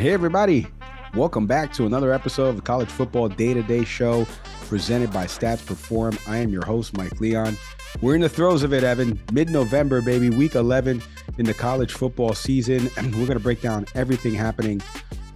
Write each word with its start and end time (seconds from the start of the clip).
Hey, 0.00 0.12
everybody. 0.12 0.66
Welcome 1.14 1.46
back 1.46 1.74
to 1.74 1.84
another 1.84 2.10
episode 2.10 2.46
of 2.46 2.56
the 2.56 2.62
College 2.62 2.88
Football 2.88 3.28
Day 3.28 3.52
to 3.52 3.62
Day 3.62 3.84
Show 3.84 4.26
presented 4.62 5.12
by 5.12 5.26
Stats 5.26 5.66
Perform. 5.66 6.18
I 6.26 6.38
am 6.38 6.48
your 6.48 6.64
host, 6.64 6.96
Mike 6.96 7.20
Leon. 7.20 7.54
We're 8.00 8.14
in 8.14 8.22
the 8.22 8.28
throes 8.30 8.62
of 8.62 8.72
it, 8.72 8.82
Evan. 8.82 9.20
Mid 9.30 9.50
November, 9.50 10.00
baby, 10.00 10.30
week 10.30 10.54
11 10.54 11.02
in 11.36 11.44
the 11.44 11.52
college 11.52 11.92
football 11.92 12.32
season. 12.32 12.88
And 12.96 13.14
we're 13.16 13.26
going 13.26 13.36
to 13.36 13.40
break 13.40 13.60
down 13.60 13.84
everything 13.94 14.32
happening 14.32 14.80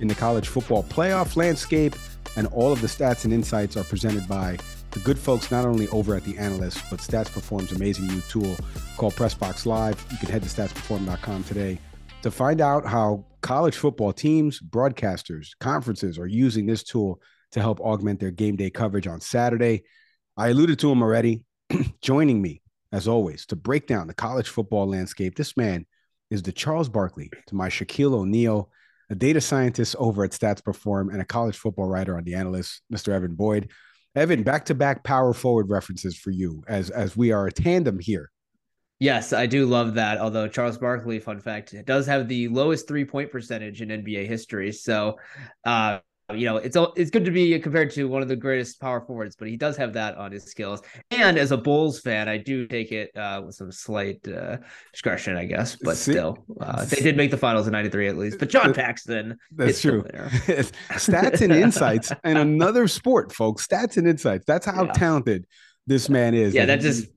in 0.00 0.08
the 0.08 0.14
college 0.14 0.48
football 0.48 0.82
playoff 0.82 1.36
landscape. 1.36 1.94
And 2.38 2.46
all 2.46 2.72
of 2.72 2.80
the 2.80 2.86
stats 2.86 3.24
and 3.24 3.34
insights 3.34 3.76
are 3.76 3.84
presented 3.84 4.26
by 4.26 4.56
the 4.92 5.00
good 5.00 5.18
folks 5.18 5.50
not 5.50 5.66
only 5.66 5.88
over 5.88 6.14
at 6.14 6.24
the 6.24 6.38
analyst, 6.38 6.82
but 6.88 7.00
Stats 7.00 7.30
Perform's 7.30 7.72
amazing 7.72 8.06
new 8.06 8.22
tool 8.30 8.56
called 8.96 9.12
Pressbox 9.12 9.66
Live. 9.66 10.02
You 10.10 10.16
can 10.16 10.30
head 10.30 10.42
to 10.42 10.48
statsperform.com 10.48 11.44
today 11.44 11.78
to 12.22 12.30
find 12.30 12.62
out 12.62 12.86
how 12.86 13.22
college 13.44 13.76
football 13.76 14.10
teams, 14.10 14.58
broadcasters, 14.58 15.50
conferences 15.60 16.18
are 16.18 16.26
using 16.26 16.64
this 16.64 16.82
tool 16.82 17.20
to 17.52 17.60
help 17.60 17.78
augment 17.78 18.18
their 18.18 18.30
game 18.30 18.56
day 18.56 18.70
coverage 18.70 19.06
on 19.06 19.20
Saturday. 19.20 19.82
I 20.34 20.48
alluded 20.48 20.78
to 20.78 20.90
him 20.90 21.02
already. 21.02 21.44
Joining 22.00 22.40
me, 22.40 22.62
as 22.90 23.06
always, 23.06 23.44
to 23.46 23.56
break 23.56 23.86
down 23.86 24.06
the 24.06 24.14
college 24.14 24.48
football 24.48 24.88
landscape, 24.88 25.36
this 25.36 25.58
man 25.58 25.84
is 26.30 26.42
the 26.42 26.52
Charles 26.52 26.88
Barkley 26.88 27.30
to 27.48 27.54
my 27.54 27.68
Shaquille 27.68 28.14
O'Neal, 28.14 28.70
a 29.10 29.14
data 29.14 29.42
scientist 29.42 29.94
over 29.98 30.24
at 30.24 30.30
Stats 30.30 30.64
Perform 30.64 31.10
and 31.10 31.20
a 31.20 31.26
college 31.26 31.58
football 31.58 31.86
writer 31.86 32.16
on 32.16 32.24
the 32.24 32.36
analyst, 32.36 32.80
Mr. 32.90 33.12
Evan 33.12 33.34
Boyd. 33.34 33.70
Evan, 34.16 34.42
back 34.42 34.64
to 34.64 34.74
back 34.74 35.04
power 35.04 35.34
forward 35.34 35.68
references 35.68 36.16
for 36.16 36.30
you 36.30 36.64
as 36.66 36.88
as 36.88 37.14
we 37.14 37.30
are 37.30 37.46
a 37.46 37.52
tandem 37.52 37.98
here 37.98 38.30
Yes, 39.04 39.34
I 39.34 39.44
do 39.44 39.66
love 39.66 39.92
that. 39.94 40.16
Although 40.16 40.48
Charles 40.48 40.78
Barkley, 40.78 41.20
fun 41.20 41.38
fact, 41.38 41.74
does 41.84 42.06
have 42.06 42.26
the 42.26 42.48
lowest 42.48 42.88
three 42.88 43.04
point 43.04 43.30
percentage 43.30 43.82
in 43.82 43.90
NBA 43.90 44.26
history. 44.26 44.72
So, 44.72 45.18
uh, 45.66 45.98
you 46.32 46.46
know, 46.46 46.56
it's 46.56 46.74
it's 46.96 47.10
good 47.10 47.26
to 47.26 47.30
be 47.30 47.58
compared 47.58 47.90
to 47.90 48.08
one 48.08 48.22
of 48.22 48.28
the 48.28 48.36
greatest 48.36 48.80
power 48.80 49.02
forwards, 49.02 49.36
but 49.36 49.46
he 49.48 49.58
does 49.58 49.76
have 49.76 49.92
that 49.92 50.16
on 50.16 50.32
his 50.32 50.44
skills. 50.44 50.80
And 51.10 51.36
as 51.36 51.52
a 51.52 51.58
Bulls 51.58 52.00
fan, 52.00 52.30
I 52.30 52.38
do 52.38 52.66
take 52.66 52.92
it 52.92 53.14
uh, 53.14 53.42
with 53.44 53.56
some 53.56 53.70
slight 53.70 54.26
uh, 54.26 54.56
discretion, 54.90 55.36
I 55.36 55.44
guess. 55.44 55.76
But 55.76 55.98
See, 55.98 56.12
still, 56.12 56.38
uh, 56.58 56.86
they 56.86 57.02
did 57.02 57.18
make 57.18 57.30
the 57.30 57.36
finals 57.36 57.66
in 57.66 57.72
'93 57.72 58.08
at 58.08 58.16
least. 58.16 58.38
But 58.38 58.48
John 58.48 58.72
Paxson, 58.72 59.36
that's 59.54 59.82
true. 59.82 60.02
Stats 60.92 61.42
and 61.42 61.52
insights, 61.52 62.10
and 62.24 62.38
another 62.38 62.88
sport, 62.88 63.32
folks. 63.32 63.66
Stats 63.66 63.98
and 63.98 64.08
insights. 64.08 64.46
That's 64.46 64.64
how 64.64 64.86
yeah. 64.86 64.92
talented 64.92 65.46
this 65.86 66.08
man 66.08 66.32
is. 66.32 66.54
Yeah, 66.54 66.64
that 66.64 66.80
just 66.80 67.08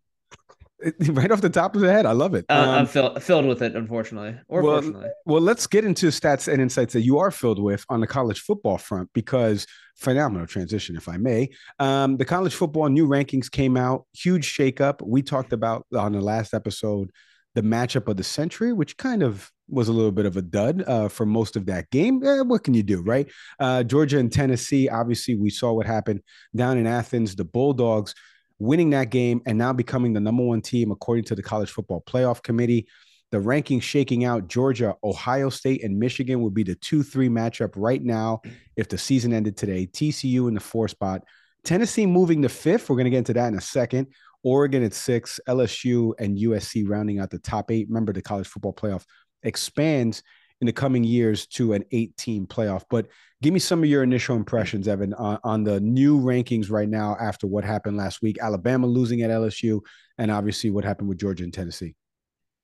right 1.09 1.31
off 1.31 1.41
the 1.41 1.49
top 1.49 1.75
of 1.75 1.81
the 1.81 1.91
head. 1.91 2.05
I 2.05 2.11
love 2.11 2.33
it. 2.33 2.45
Uh, 2.49 2.53
um, 2.53 2.69
I'm 2.69 2.85
fill, 2.85 3.15
filled 3.19 3.45
with 3.45 3.61
it, 3.61 3.75
unfortunately, 3.75 4.35
or 4.47 4.61
well, 4.61 4.75
fortunately. 4.75 5.09
Well, 5.25 5.41
let's 5.41 5.67
get 5.67 5.85
into 5.85 6.07
stats 6.07 6.51
and 6.51 6.61
insights 6.61 6.93
that 6.93 7.01
you 7.01 7.17
are 7.17 7.31
filled 7.31 7.61
with 7.61 7.85
on 7.89 7.99
the 7.99 8.07
college 8.07 8.41
football 8.41 8.77
front 8.77 9.09
because 9.13 9.65
phenomenal 9.95 10.45
transition, 10.45 10.95
if 10.95 11.09
I 11.09 11.17
may. 11.17 11.49
Um, 11.79 12.17
the 12.17 12.25
college 12.25 12.53
football 12.53 12.89
new 12.89 13.07
rankings 13.07 13.49
came 13.49 13.75
out, 13.75 14.05
huge 14.13 14.51
shakeup. 14.55 15.05
We 15.05 15.21
talked 15.21 15.53
about 15.53 15.85
on 15.95 16.13
the 16.13 16.21
last 16.21 16.53
episode 16.53 17.11
the 17.55 17.63
matchup 17.63 18.07
of 18.07 18.17
the 18.17 18.23
century, 18.23 18.71
which 18.71 18.97
kind 18.97 19.23
of 19.23 19.51
was 19.67 19.87
a 19.87 19.91
little 19.91 20.11
bit 20.11 20.27
of 20.27 20.37
a 20.37 20.41
dud 20.43 20.83
uh, 20.87 21.09
for 21.09 21.25
most 21.25 21.55
of 21.55 21.65
that 21.65 21.89
game. 21.89 22.23
Eh, 22.23 22.41
what 22.41 22.63
can 22.63 22.75
you 22.75 22.83
do, 22.83 23.01
right? 23.01 23.27
Uh, 23.59 23.81
Georgia 23.81 24.19
and 24.19 24.31
Tennessee, 24.31 24.87
obviously, 24.87 25.35
we 25.35 25.49
saw 25.49 25.73
what 25.73 25.87
happened 25.87 26.21
down 26.55 26.77
in 26.77 26.85
Athens. 26.85 27.35
The 27.35 27.43
Bulldogs 27.43 28.13
winning 28.59 28.89
that 28.91 29.09
game 29.09 29.41
and 29.45 29.57
now 29.57 29.73
becoming 29.73 30.13
the 30.13 30.19
number 30.19 30.43
one 30.43 30.61
team 30.61 30.91
according 30.91 31.25
to 31.25 31.35
the 31.35 31.43
College 31.43 31.71
Football 31.71 32.03
Playoff 32.07 32.41
Committee. 32.41 32.87
The 33.31 33.37
rankings 33.37 33.83
shaking 33.83 34.23
out 34.23 34.47
Georgia, 34.47 34.95
Ohio 35.03 35.49
State, 35.49 35.83
and 35.83 35.99
Michigan 35.99 36.41
would 36.41 36.53
be 36.53 36.63
the 36.63 36.75
2 36.75 37.03
3 37.03 37.27
matchup 37.27 37.73
right 37.75 38.01
now 38.01 38.41
if 38.77 38.87
the 38.87 38.97
season 38.97 39.33
ended 39.33 39.57
today. 39.57 39.85
TCU 39.85 40.47
in 40.47 40.53
the 40.53 40.61
four 40.61 40.87
spot. 40.87 41.23
Tennessee 41.65 42.05
moving 42.05 42.41
to 42.43 42.49
fifth. 42.49 42.89
We're 42.89 42.95
going 42.95 43.05
to 43.05 43.11
get 43.11 43.17
into 43.17 43.33
that 43.33 43.49
in 43.49 43.55
a 43.55 43.61
second. 43.61 44.07
Oregon 44.43 44.83
at 44.83 44.93
six, 44.93 45.41
LSU 45.47 46.13
and 46.19 46.37
USC 46.37 46.87
rounding 46.87 47.19
out 47.19 47.29
the 47.29 47.39
top 47.39 47.69
eight. 47.69 47.87
Remember, 47.89 48.13
the 48.13 48.21
college 48.21 48.47
football 48.47 48.73
playoff 48.73 49.03
expands 49.43 50.23
in 50.61 50.67
the 50.67 50.73
coming 50.73 51.03
years 51.03 51.45
to 51.47 51.73
an 51.73 51.83
eight 51.91 52.15
team 52.17 52.47
playoff. 52.47 52.83
But 52.89 53.07
give 53.41 53.53
me 53.53 53.59
some 53.59 53.83
of 53.83 53.89
your 53.89 54.03
initial 54.03 54.35
impressions, 54.35 54.87
Evan, 54.87 55.13
on, 55.13 55.39
on, 55.43 55.63
the 55.63 55.79
new 55.79 56.19
rankings 56.19 56.71
right 56.71 56.89
now 56.89 57.15
after 57.19 57.47
what 57.47 57.63
happened 57.63 57.97
last 57.97 58.21
week. 58.21 58.37
Alabama 58.41 58.87
losing 58.87 59.21
at 59.21 59.29
LSU, 59.29 59.81
and 60.17 60.31
obviously 60.31 60.69
what 60.69 60.83
happened 60.83 61.09
with 61.09 61.19
Georgia 61.19 61.43
and 61.43 61.53
Tennessee. 61.53 61.95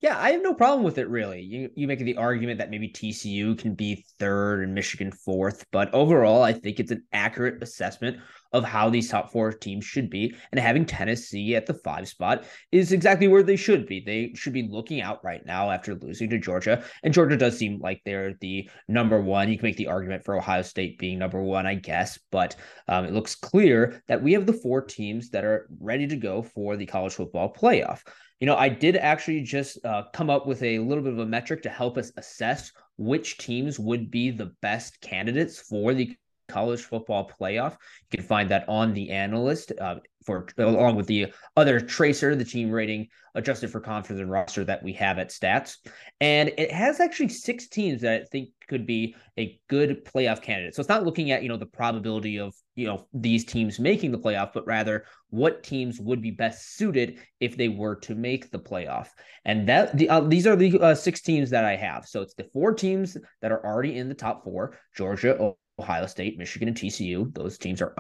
Yeah, 0.03 0.19
I 0.19 0.31
have 0.31 0.44
no 0.44 0.53
problem 0.53 0.84
with 0.84 0.97
it 0.97 1.08
really. 1.08 1.40
You 1.40 1.69
you 1.75 1.88
make 1.88 2.00
the 2.00 2.18
argument 2.18 2.58
that 2.58 2.69
maybe 2.69 2.90
TCU 2.90 3.58
can 3.58 3.74
be 3.74 4.03
third 4.19 4.62
and 4.62 4.74
Michigan 4.74 5.14
fourth, 5.14 5.66
but 5.72 5.94
overall, 5.94 6.44
I 6.44 6.52
think 6.52 6.81
it's 6.81 6.91
an 6.91 7.06
accurate 7.14 7.64
assessment 7.64 8.18
of 8.52 8.66
how 8.66 8.90
these 8.90 9.09
top 9.09 9.31
four 9.31 9.53
teams 9.53 9.86
should 9.86 10.09
be. 10.09 10.36
And 10.52 10.59
having 10.59 10.86
Tennessee 10.86 11.56
at 11.56 11.68
the 11.68 11.74
five 11.74 12.09
spot 12.09 12.44
is 12.74 12.92
exactly 12.92 13.30
where 13.30 13.44
they 13.44 13.56
should 13.56 13.88
be. 13.88 14.02
They 14.02 14.34
should 14.36 14.52
be 14.52 14.68
looking 14.69 15.00
out 15.00 15.24
right 15.24 15.44
now 15.46 15.72
after 15.72 15.96
losing 15.96 16.30
to 16.31 16.38
Georgia. 16.38 16.84
And 17.02 17.13
Georgia 17.13 17.38
does 17.38 17.58
seem 17.58 17.80
like 17.80 18.02
they're 18.03 18.34
the 18.42 18.69
number 18.90 19.22
one. 19.22 19.50
You 19.50 19.58
can 19.58 19.68
make 19.68 19.78
the 19.78 19.88
argument 19.88 20.25
for 20.25 20.36
Ohio 20.36 20.63
State 20.63 21.00
being 21.00 21.18
number 21.18 21.42
one, 21.42 21.66
I 21.66 21.75
guess, 21.75 22.19
but 22.30 22.58
um, 22.90 23.06
it 23.06 23.13
looks 23.13 23.36
clear 23.36 24.03
that 24.09 24.22
we 24.22 24.34
have 24.34 24.47
the 24.47 24.52
four 24.52 24.81
teams 24.81 25.30
that 25.30 25.46
are 25.46 25.69
ready 25.80 26.08
to 26.08 26.18
go 26.18 26.44
for 26.44 26.75
the 26.75 26.86
college 26.86 27.13
football 27.13 27.53
playoff. 27.53 28.02
You 28.44 28.48
know, 28.48 28.58
I 28.58 28.68
did 28.68 28.98
actually 28.98 29.40
just 29.40 29.78
uh, 29.86 30.04
come 30.12 30.30
up 30.30 30.46
with 30.46 30.62
a 30.64 30.80
little 30.80 31.02
bit 31.02 31.14
of 31.14 31.20
a 31.20 31.26
metric 31.26 31.62
to 31.64 31.70
help 31.70 31.98
us 31.98 32.12
assess 32.18 32.74
which 32.98 33.38
teams 33.38 33.80
would 33.80 34.12
be 34.12 34.31
the 34.31 34.52
best 34.62 35.00
candidates 35.00 35.62
for 35.62 35.94
the 35.94 36.14
college 36.53 36.81
football 36.81 37.30
playoff. 37.30 37.72
You 38.12 38.18
can 38.18 38.24
find 38.24 38.50
that 38.52 38.66
on 38.69 38.94
the 38.94 39.09
analyst 39.09 39.72
uh, 39.81 39.96
for 40.25 40.47
along 40.58 40.96
with 40.96 41.08
the 41.08 41.34
other 41.58 41.80
TRACR, 41.80 42.38
the 42.38 42.46
team 42.46 42.72
rating 42.72 43.08
adjusted 43.36 43.69
for 43.69 43.80
conference 43.80 44.22
and 44.22 44.30
roster 44.30 44.63
that 44.63 44.84
we 44.84 44.94
have 44.94 45.18
at 45.18 45.30
stats. 45.30 45.78
And 46.22 46.52
it 46.58 46.72
has 46.72 47.00
actually 47.00 47.30
six 47.30 47.68
teams 47.68 48.02
that 48.02 48.22
I 48.22 48.25
think 48.25 48.50
could 48.68 48.86
be 48.86 49.16
a 49.38 49.59
good 49.69 50.06
playoff 50.06 50.42
candidate. 50.42 50.75
So 50.75 50.81
it's 50.81 50.90
not 50.90 51.03
looking 51.03 51.31
at, 51.31 51.44
you 51.44 51.50
know, 51.50 51.58
the 51.58 51.66
probability 51.66 52.40
of, 52.40 52.53
you 52.75 52.86
know, 52.86 53.08
these 53.13 53.44
teams 53.44 53.80
making 53.80 54.12
the 54.12 54.19
playoff, 54.19 54.52
but 54.53 54.66
rather 54.66 55.06
what 55.30 55.63
teams 55.63 56.00
would 56.00 56.22
be 56.22 56.31
best 56.31 56.75
suited 56.78 57.19
if 57.40 57.58
they 57.58 57.69
were 57.69 57.96
to 57.96 58.16
make 58.16 58.52
the 58.52 58.59
playoff. 58.59 59.08
And 59.46 59.68
that 59.68 59.97
the 59.97 60.09
uh, 60.09 60.22
these 60.22 60.47
are 60.47 60.56
the 60.56 60.80
uh, 60.80 60.96
six 60.96 61.22
teams 61.22 61.50
that 61.50 61.66
I 61.66 61.75
have. 61.75 62.06
So 62.06 62.22
it's 62.22 62.36
the 62.36 62.50
four 62.53 62.74
teams 62.74 63.18
that 63.42 63.52
are 63.52 63.66
already 63.66 63.97
in 63.97 64.09
the 64.09 64.16
top 64.16 64.44
4, 64.44 64.78
Georgia, 64.96 65.53
Ohio 65.80 66.06
State, 66.06 66.38
Michigan, 66.38 66.68
and 66.68 66.78
TCU. 66.78 67.34
Those 67.34 67.58
teams 67.58 67.82
are 67.82 67.96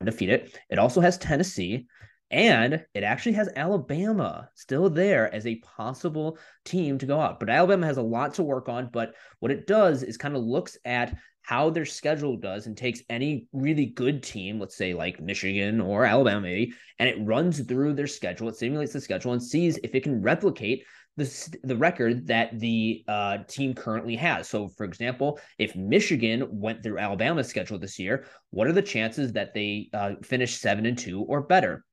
undefeated. 0.00 0.52
It 0.70 0.78
also 0.78 1.00
has 1.00 1.18
Tennessee, 1.18 1.86
and 2.30 2.84
it 2.94 3.04
actually 3.04 3.32
has 3.32 3.48
Alabama 3.56 4.48
still 4.54 4.90
there 4.90 5.32
as 5.32 5.46
a 5.46 5.60
possible 5.60 6.38
team 6.64 6.98
to 6.98 7.06
go 7.06 7.20
out. 7.20 7.38
But 7.40 7.50
Alabama 7.50 7.86
has 7.86 7.96
a 7.96 8.02
lot 8.02 8.34
to 8.34 8.42
work 8.42 8.68
on. 8.68 8.90
But 8.92 9.14
what 9.40 9.52
it 9.52 9.66
does 9.66 10.02
is 10.02 10.16
kind 10.16 10.36
of 10.36 10.42
looks 10.42 10.76
at 10.84 11.16
how 11.42 11.68
their 11.68 11.84
schedule 11.84 12.36
does 12.36 12.66
and 12.66 12.76
takes 12.76 13.02
any 13.10 13.46
really 13.52 13.86
good 13.86 14.22
team, 14.22 14.58
let's 14.58 14.76
say 14.76 14.94
like 14.94 15.20
Michigan 15.20 15.80
or 15.80 16.06
Alabama, 16.06 16.40
maybe, 16.40 16.72
and 16.98 17.08
it 17.08 17.18
runs 17.20 17.60
through 17.60 17.92
their 17.92 18.06
schedule. 18.06 18.48
It 18.48 18.56
simulates 18.56 18.94
the 18.94 19.00
schedule 19.00 19.32
and 19.32 19.42
sees 19.42 19.78
if 19.84 19.94
it 19.94 20.02
can 20.02 20.22
replicate 20.22 20.84
the, 21.16 21.56
the 21.62 21.76
record 21.76 22.26
that 22.26 22.58
the 22.58 23.04
uh, 23.06 23.38
team 23.48 23.74
currently 23.74 24.16
has. 24.16 24.48
So, 24.48 24.68
for 24.68 24.84
example, 24.84 25.38
if 25.58 25.76
Michigan 25.76 26.46
went 26.50 26.82
through 26.82 26.98
Alabama's 26.98 27.48
schedule 27.48 27.78
this 27.78 27.98
year, 27.98 28.26
what 28.50 28.66
are 28.66 28.72
the 28.72 28.82
chances 28.82 29.32
that 29.32 29.54
they 29.54 29.90
uh, 29.92 30.14
finish 30.22 30.58
seven 30.58 30.86
and 30.86 30.98
two 30.98 31.22
or 31.22 31.42
better? 31.42 31.84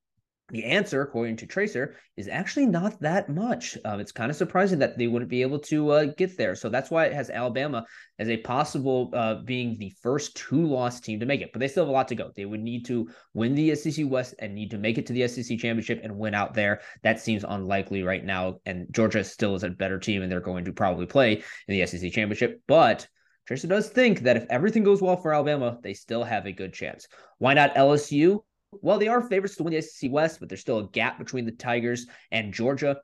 The 0.51 0.65
answer, 0.65 1.01
according 1.01 1.37
to 1.37 1.47
TRACR, 1.47 1.93
is 2.17 2.27
actually 2.27 2.65
not 2.65 2.99
that 3.01 3.29
much. 3.29 3.77
Um, 3.85 4.01
it's 4.01 4.11
kind 4.11 4.29
of 4.29 4.35
surprising 4.35 4.79
that 4.79 4.97
they 4.97 5.07
wouldn't 5.07 5.31
be 5.31 5.41
able 5.41 5.59
to 5.59 5.91
uh, 5.91 6.05
get 6.17 6.37
there. 6.37 6.55
So 6.55 6.67
that's 6.67 6.91
why 6.91 7.05
it 7.05 7.13
has 7.13 7.29
Alabama 7.29 7.85
as 8.19 8.27
a 8.27 8.37
possible 8.37 9.11
uh, 9.13 9.35
being 9.45 9.77
the 9.77 9.93
first 10.01 10.35
two-loss 10.35 10.99
team 10.99 11.21
to 11.21 11.25
make 11.25 11.39
it. 11.39 11.51
But 11.53 11.59
they 11.59 11.69
still 11.69 11.85
have 11.85 11.89
a 11.89 11.93
lot 11.93 12.09
to 12.09 12.15
go. 12.15 12.31
They 12.35 12.45
would 12.45 12.59
need 12.59 12.85
to 12.87 13.09
win 13.33 13.55
the 13.55 13.73
SEC 13.75 14.05
West 14.09 14.35
and 14.39 14.53
need 14.53 14.71
to 14.71 14.77
make 14.77 14.97
it 14.97 15.05
to 15.07 15.13
the 15.13 15.27
SEC 15.27 15.57
championship 15.57 16.01
and 16.03 16.17
win 16.17 16.35
out 16.35 16.53
there. 16.53 16.81
That 17.03 17.21
seems 17.21 17.45
unlikely 17.47 18.03
right 18.03 18.23
now. 18.23 18.59
And 18.65 18.87
Georgia 18.91 19.23
still 19.23 19.55
is 19.55 19.63
a 19.63 19.69
better 19.69 19.99
team, 19.99 20.21
and 20.21 20.29
they're 20.29 20.41
going 20.41 20.65
to 20.65 20.73
probably 20.73 21.05
play 21.05 21.43
in 21.67 21.79
the 21.79 21.85
SEC 21.85 22.11
championship. 22.11 22.61
But 22.67 23.07
TRACR 23.49 23.69
does 23.69 23.89
think 23.89 24.21
that 24.21 24.37
if 24.37 24.45
everything 24.49 24.83
goes 24.83 25.01
well 25.01 25.17
for 25.17 25.33
Alabama, 25.33 25.77
they 25.81 25.93
still 25.93 26.23
have 26.23 26.45
a 26.45 26.51
good 26.51 26.73
chance. 26.73 27.07
Why 27.37 27.53
not 27.53 27.75
LSU? 27.75 28.39
Well, 28.81 28.97
they 28.97 29.07
are 29.09 29.21
favorites 29.21 29.55
to 29.57 29.63
win 29.63 29.73
the 29.73 29.81
SEC 29.81 30.09
West, 30.11 30.39
but 30.39 30.49
there's 30.49 30.61
still 30.61 30.79
a 30.79 30.87
gap 30.89 31.19
between 31.19 31.45
the 31.45 31.51
Tigers 31.51 32.07
and 32.31 32.53
Georgia. 32.53 32.97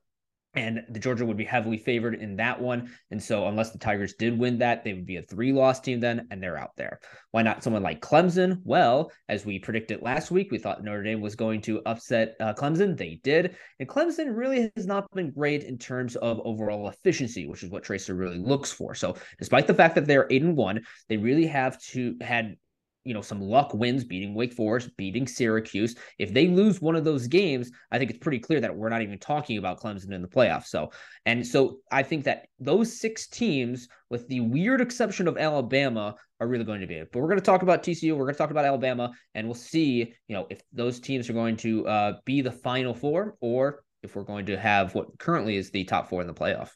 and 0.54 0.84
the 0.90 1.00
Georgia 1.00 1.26
would 1.26 1.38
be 1.38 1.44
heavily 1.44 1.78
favored 1.78 2.16
in 2.16 2.38
that 2.38 2.60
one. 2.60 2.90
And 3.12 3.22
so, 3.22 3.48
unless 3.48 3.72
the 3.72 3.78
Tigers 3.78 4.14
did 4.16 4.40
win 4.40 4.58
that, 4.60 4.84
they 4.84 4.94
would 4.94 5.06
be 5.06 5.18
a 5.18 5.22
three 5.22 5.52
loss 5.52 5.80
team 5.80 6.00
then, 6.00 6.26
and 6.32 6.42
they're 6.42 6.58
out 6.58 6.76
there. 6.78 7.00
Why 7.32 7.44
not 7.44 7.64
someone 7.64 7.84
like 7.84 8.02
Clemson? 8.02 8.62
Well, 8.64 9.12
as 9.30 9.46
we 9.46 9.60
predicted 9.60 10.02
last 10.02 10.32
week, 10.32 10.50
we 10.50 10.58
thought 10.58 10.84
Notre 10.84 11.04
Dame 11.04 11.22
was 11.22 11.36
going 11.36 11.62
to 11.64 11.82
upset 11.86 12.36
uh, 12.40 12.54
Clemson. 12.54 12.98
They 12.98 13.20
did. 13.24 13.56
And 13.80 13.90
Clemson 13.90 14.36
really 14.36 14.72
has 14.76 14.88
not 14.88 15.12
been 15.12 15.32
great 15.32 15.64
in 15.64 15.78
terms 15.78 16.16
of 16.16 16.40
overall 16.44 16.88
efficiency, 16.88 17.46
which 17.46 17.62
is 17.62 17.70
what 17.70 17.84
TRACR 17.84 18.18
really 18.18 18.40
looks 18.40 18.72
for. 18.72 18.96
So, 18.96 19.16
despite 19.38 19.68
the 19.68 19.76
fact 19.76 19.96
that 19.96 20.08
they're 20.08 20.28
eight 20.32 20.42
and 20.42 20.56
one, 20.56 20.82
they 21.10 21.18
really 21.18 21.46
have 21.46 21.80
to 21.90 22.16
had 22.22 22.56
you 23.08 23.14
know 23.14 23.22
some 23.22 23.40
luck 23.40 23.74
wins 23.74 24.04
beating 24.04 24.34
Wake 24.34 24.54
Forest, 24.54 24.90
beating 24.98 25.26
Syracuse. 25.26 25.96
If 26.20 26.34
they 26.34 26.48
lose 26.48 26.82
one 26.82 26.96
of 26.96 27.06
those 27.06 27.28
games, 27.28 27.72
I 27.92 27.98
think 27.98 28.12
it's 28.12 28.20
pretty 28.20 28.40
clear 28.40 28.60
that 28.60 28.76
we're 28.76 28.90
not 28.90 29.02
even 29.02 29.18
talking 29.18 29.58
about 29.58 29.80
Clemson 29.80 30.12
in 30.12 30.22
the 30.22 30.28
playoffs. 30.28 30.66
So, 30.66 30.92
and 31.26 31.46
so 31.46 31.78
I 31.92 32.04
think 32.04 32.26
that 32.26 32.48
those 32.60 33.00
six 33.00 33.28
teams, 33.28 33.88
with 34.10 34.28
the 34.28 34.42
weird 34.42 34.82
exception 34.82 35.28
of 35.28 35.38
Alabama, 35.38 36.16
are 36.40 36.48
really 36.48 36.66
going 36.66 36.82
to 36.82 36.88
be 36.88 36.96
it. 36.96 37.10
But 37.12 37.22
we're 37.22 37.30
going 37.30 37.40
to 37.40 37.46
talk 37.46 37.62
about 37.62 37.82
TCU, 37.82 38.12
we're 38.12 38.26
going 38.26 38.36
to 38.36 38.38
talk 38.38 38.52
about 38.52 38.66
Alabama, 38.66 39.12
and 39.34 39.48
we'll 39.48 39.56
see, 39.56 40.14
you 40.28 40.36
know, 40.36 40.46
if 40.50 40.62
those 40.74 41.00
teams 41.00 41.30
are 41.30 41.34
going 41.34 41.56
to 41.58 41.88
uh, 41.88 42.14
be 42.26 42.42
the 42.42 42.52
final 42.52 42.94
four 42.94 43.36
or 43.40 43.84
if 44.04 44.16
we're 44.16 44.24
going 44.24 44.46
to 44.48 44.58
have 44.58 44.94
what 44.94 45.18
currently 45.18 45.56
is 45.56 45.72
the 45.72 45.84
top 45.86 46.10
four 46.10 46.22
in 46.22 46.28
the 46.28 46.34
playoff. 46.34 46.70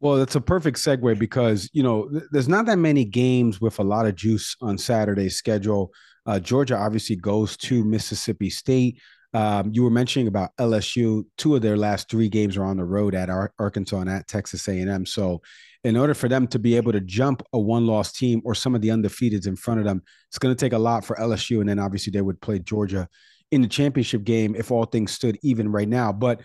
Well, 0.00 0.16
that's 0.16 0.34
a 0.34 0.40
perfect 0.40 0.78
segue 0.78 1.18
because 1.18 1.70
you 1.72 1.82
know 1.82 2.08
th- 2.08 2.24
there's 2.30 2.48
not 2.48 2.66
that 2.66 2.78
many 2.78 3.04
games 3.04 3.60
with 3.60 3.78
a 3.78 3.84
lot 3.84 4.06
of 4.06 4.14
juice 4.14 4.56
on 4.60 4.76
Saturday's 4.78 5.36
schedule. 5.36 5.92
Uh, 6.26 6.38
Georgia 6.38 6.76
obviously 6.76 7.16
goes 7.16 7.56
to 7.58 7.84
Mississippi 7.84 8.50
State. 8.50 9.00
Um, 9.32 9.70
you 9.72 9.82
were 9.82 9.90
mentioning 9.90 10.28
about 10.28 10.50
LSU. 10.58 11.24
Two 11.36 11.56
of 11.56 11.62
their 11.62 11.76
last 11.76 12.10
three 12.10 12.28
games 12.28 12.56
are 12.56 12.64
on 12.64 12.76
the 12.76 12.84
road 12.84 13.14
at 13.14 13.28
Ar- 13.28 13.52
Arkansas 13.58 14.00
and 14.00 14.10
at 14.10 14.26
Texas 14.26 14.66
A&M. 14.66 15.04
So, 15.06 15.42
in 15.84 15.96
order 15.96 16.14
for 16.14 16.28
them 16.28 16.46
to 16.48 16.58
be 16.58 16.74
able 16.76 16.92
to 16.92 17.00
jump 17.00 17.42
a 17.52 17.58
one-loss 17.58 18.12
team 18.12 18.40
or 18.44 18.54
some 18.54 18.74
of 18.74 18.80
the 18.80 18.88
undefeateds 18.88 19.46
in 19.46 19.54
front 19.54 19.78
of 19.78 19.86
them, 19.86 20.02
it's 20.28 20.38
going 20.38 20.54
to 20.54 20.58
take 20.58 20.72
a 20.72 20.78
lot 20.78 21.04
for 21.04 21.16
LSU. 21.16 21.60
And 21.60 21.68
then 21.68 21.78
obviously 21.78 22.10
they 22.10 22.22
would 22.22 22.40
play 22.40 22.58
Georgia 22.58 23.08
in 23.52 23.62
the 23.62 23.68
championship 23.68 24.24
game 24.24 24.56
if 24.56 24.70
all 24.70 24.84
things 24.84 25.12
stood 25.12 25.38
even 25.42 25.70
right 25.70 25.88
now. 25.88 26.12
But 26.12 26.40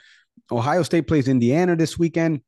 Ohio 0.52 0.84
State 0.84 1.08
plays 1.08 1.28
Indiana 1.28 1.76
this 1.76 1.98
weekend. 1.98 2.42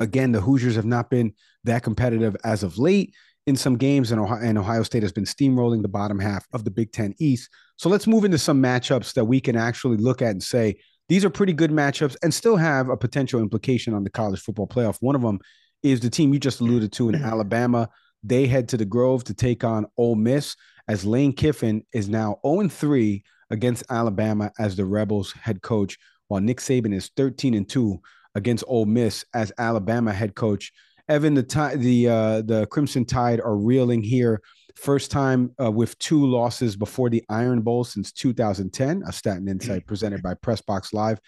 Again, 0.00 0.32
the 0.32 0.40
Hoosiers 0.40 0.76
have 0.76 0.84
not 0.84 1.10
been 1.10 1.32
that 1.64 1.82
competitive 1.82 2.36
as 2.44 2.62
of 2.62 2.78
late 2.78 3.14
in 3.46 3.56
some 3.56 3.76
games, 3.76 4.12
and 4.12 4.20
Ohio, 4.20 4.40
and 4.42 4.56
Ohio 4.56 4.82
State 4.82 5.02
has 5.02 5.12
been 5.12 5.24
steamrolling 5.24 5.82
the 5.82 5.88
bottom 5.88 6.18
half 6.18 6.46
of 6.52 6.64
the 6.64 6.70
Big 6.70 6.92
Ten 6.92 7.14
East. 7.18 7.50
So 7.76 7.88
let's 7.88 8.06
move 8.06 8.24
into 8.24 8.38
some 8.38 8.62
matchups 8.62 9.14
that 9.14 9.24
we 9.24 9.40
can 9.40 9.56
actually 9.56 9.96
look 9.96 10.22
at 10.22 10.30
and 10.30 10.42
say 10.42 10.76
these 11.08 11.24
are 11.24 11.30
pretty 11.30 11.52
good 11.52 11.70
matchups 11.70 12.16
and 12.22 12.32
still 12.32 12.56
have 12.56 12.88
a 12.88 12.96
potential 12.96 13.40
implication 13.40 13.94
on 13.94 14.04
the 14.04 14.10
college 14.10 14.40
football 14.40 14.68
playoff. 14.68 14.98
One 15.00 15.16
of 15.16 15.22
them 15.22 15.40
is 15.82 16.00
the 16.00 16.10
team 16.10 16.32
you 16.32 16.38
just 16.38 16.60
alluded 16.60 16.92
to 16.92 17.08
in 17.08 17.16
Alabama. 17.16 17.88
They 18.22 18.46
head 18.46 18.68
to 18.68 18.76
the 18.76 18.84
Grove 18.84 19.24
to 19.24 19.34
take 19.34 19.64
on 19.64 19.86
Ole 19.96 20.14
Miss 20.14 20.54
as 20.86 21.04
Lane 21.04 21.32
Kiffin 21.32 21.84
is 21.92 22.08
now 22.08 22.38
0 22.46 22.68
3 22.68 23.22
against 23.50 23.84
Alabama 23.90 24.52
as 24.58 24.76
the 24.76 24.84
Rebels 24.84 25.32
head 25.32 25.62
coach, 25.62 25.98
while 26.28 26.40
Nick 26.40 26.58
Saban 26.58 26.94
is 26.94 27.10
13 27.16 27.54
and 27.54 27.68
2 27.68 28.00
against 28.34 28.64
Ole 28.66 28.86
Miss 28.86 29.24
as 29.34 29.52
Alabama 29.58 30.12
head 30.12 30.34
coach. 30.34 30.72
Evan, 31.08 31.34
the 31.34 31.42
t- 31.42 31.76
the 31.76 32.08
uh, 32.08 32.42
the 32.42 32.66
Crimson 32.70 33.04
Tide 33.04 33.40
are 33.40 33.56
reeling 33.56 34.02
here. 34.02 34.40
First 34.76 35.10
time 35.10 35.50
uh, 35.60 35.70
with 35.70 35.98
two 35.98 36.26
losses 36.26 36.76
before 36.76 37.10
the 37.10 37.22
Iron 37.28 37.60
Bowl 37.60 37.84
since 37.84 38.12
2010. 38.12 39.02
A 39.06 39.12
stat 39.12 39.36
and 39.36 39.48
insight 39.48 39.86
presented 39.86 40.22
by 40.22 40.34
Pressbox 40.34 40.92
Live. 40.92 41.20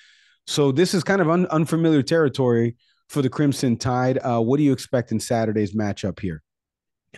So 0.46 0.72
this 0.72 0.94
is 0.94 1.04
kind 1.04 1.20
of 1.20 1.28
un- 1.28 1.46
unfamiliar 1.46 2.02
territory 2.02 2.76
for 3.08 3.22
the 3.22 3.28
Crimson 3.28 3.76
Tide. 3.76 4.18
Uh, 4.18 4.40
what 4.40 4.56
do 4.58 4.62
you 4.62 4.72
expect 4.72 5.12
in 5.12 5.20
Saturday's 5.20 5.74
matchup 5.74 6.20
here? 6.20 6.42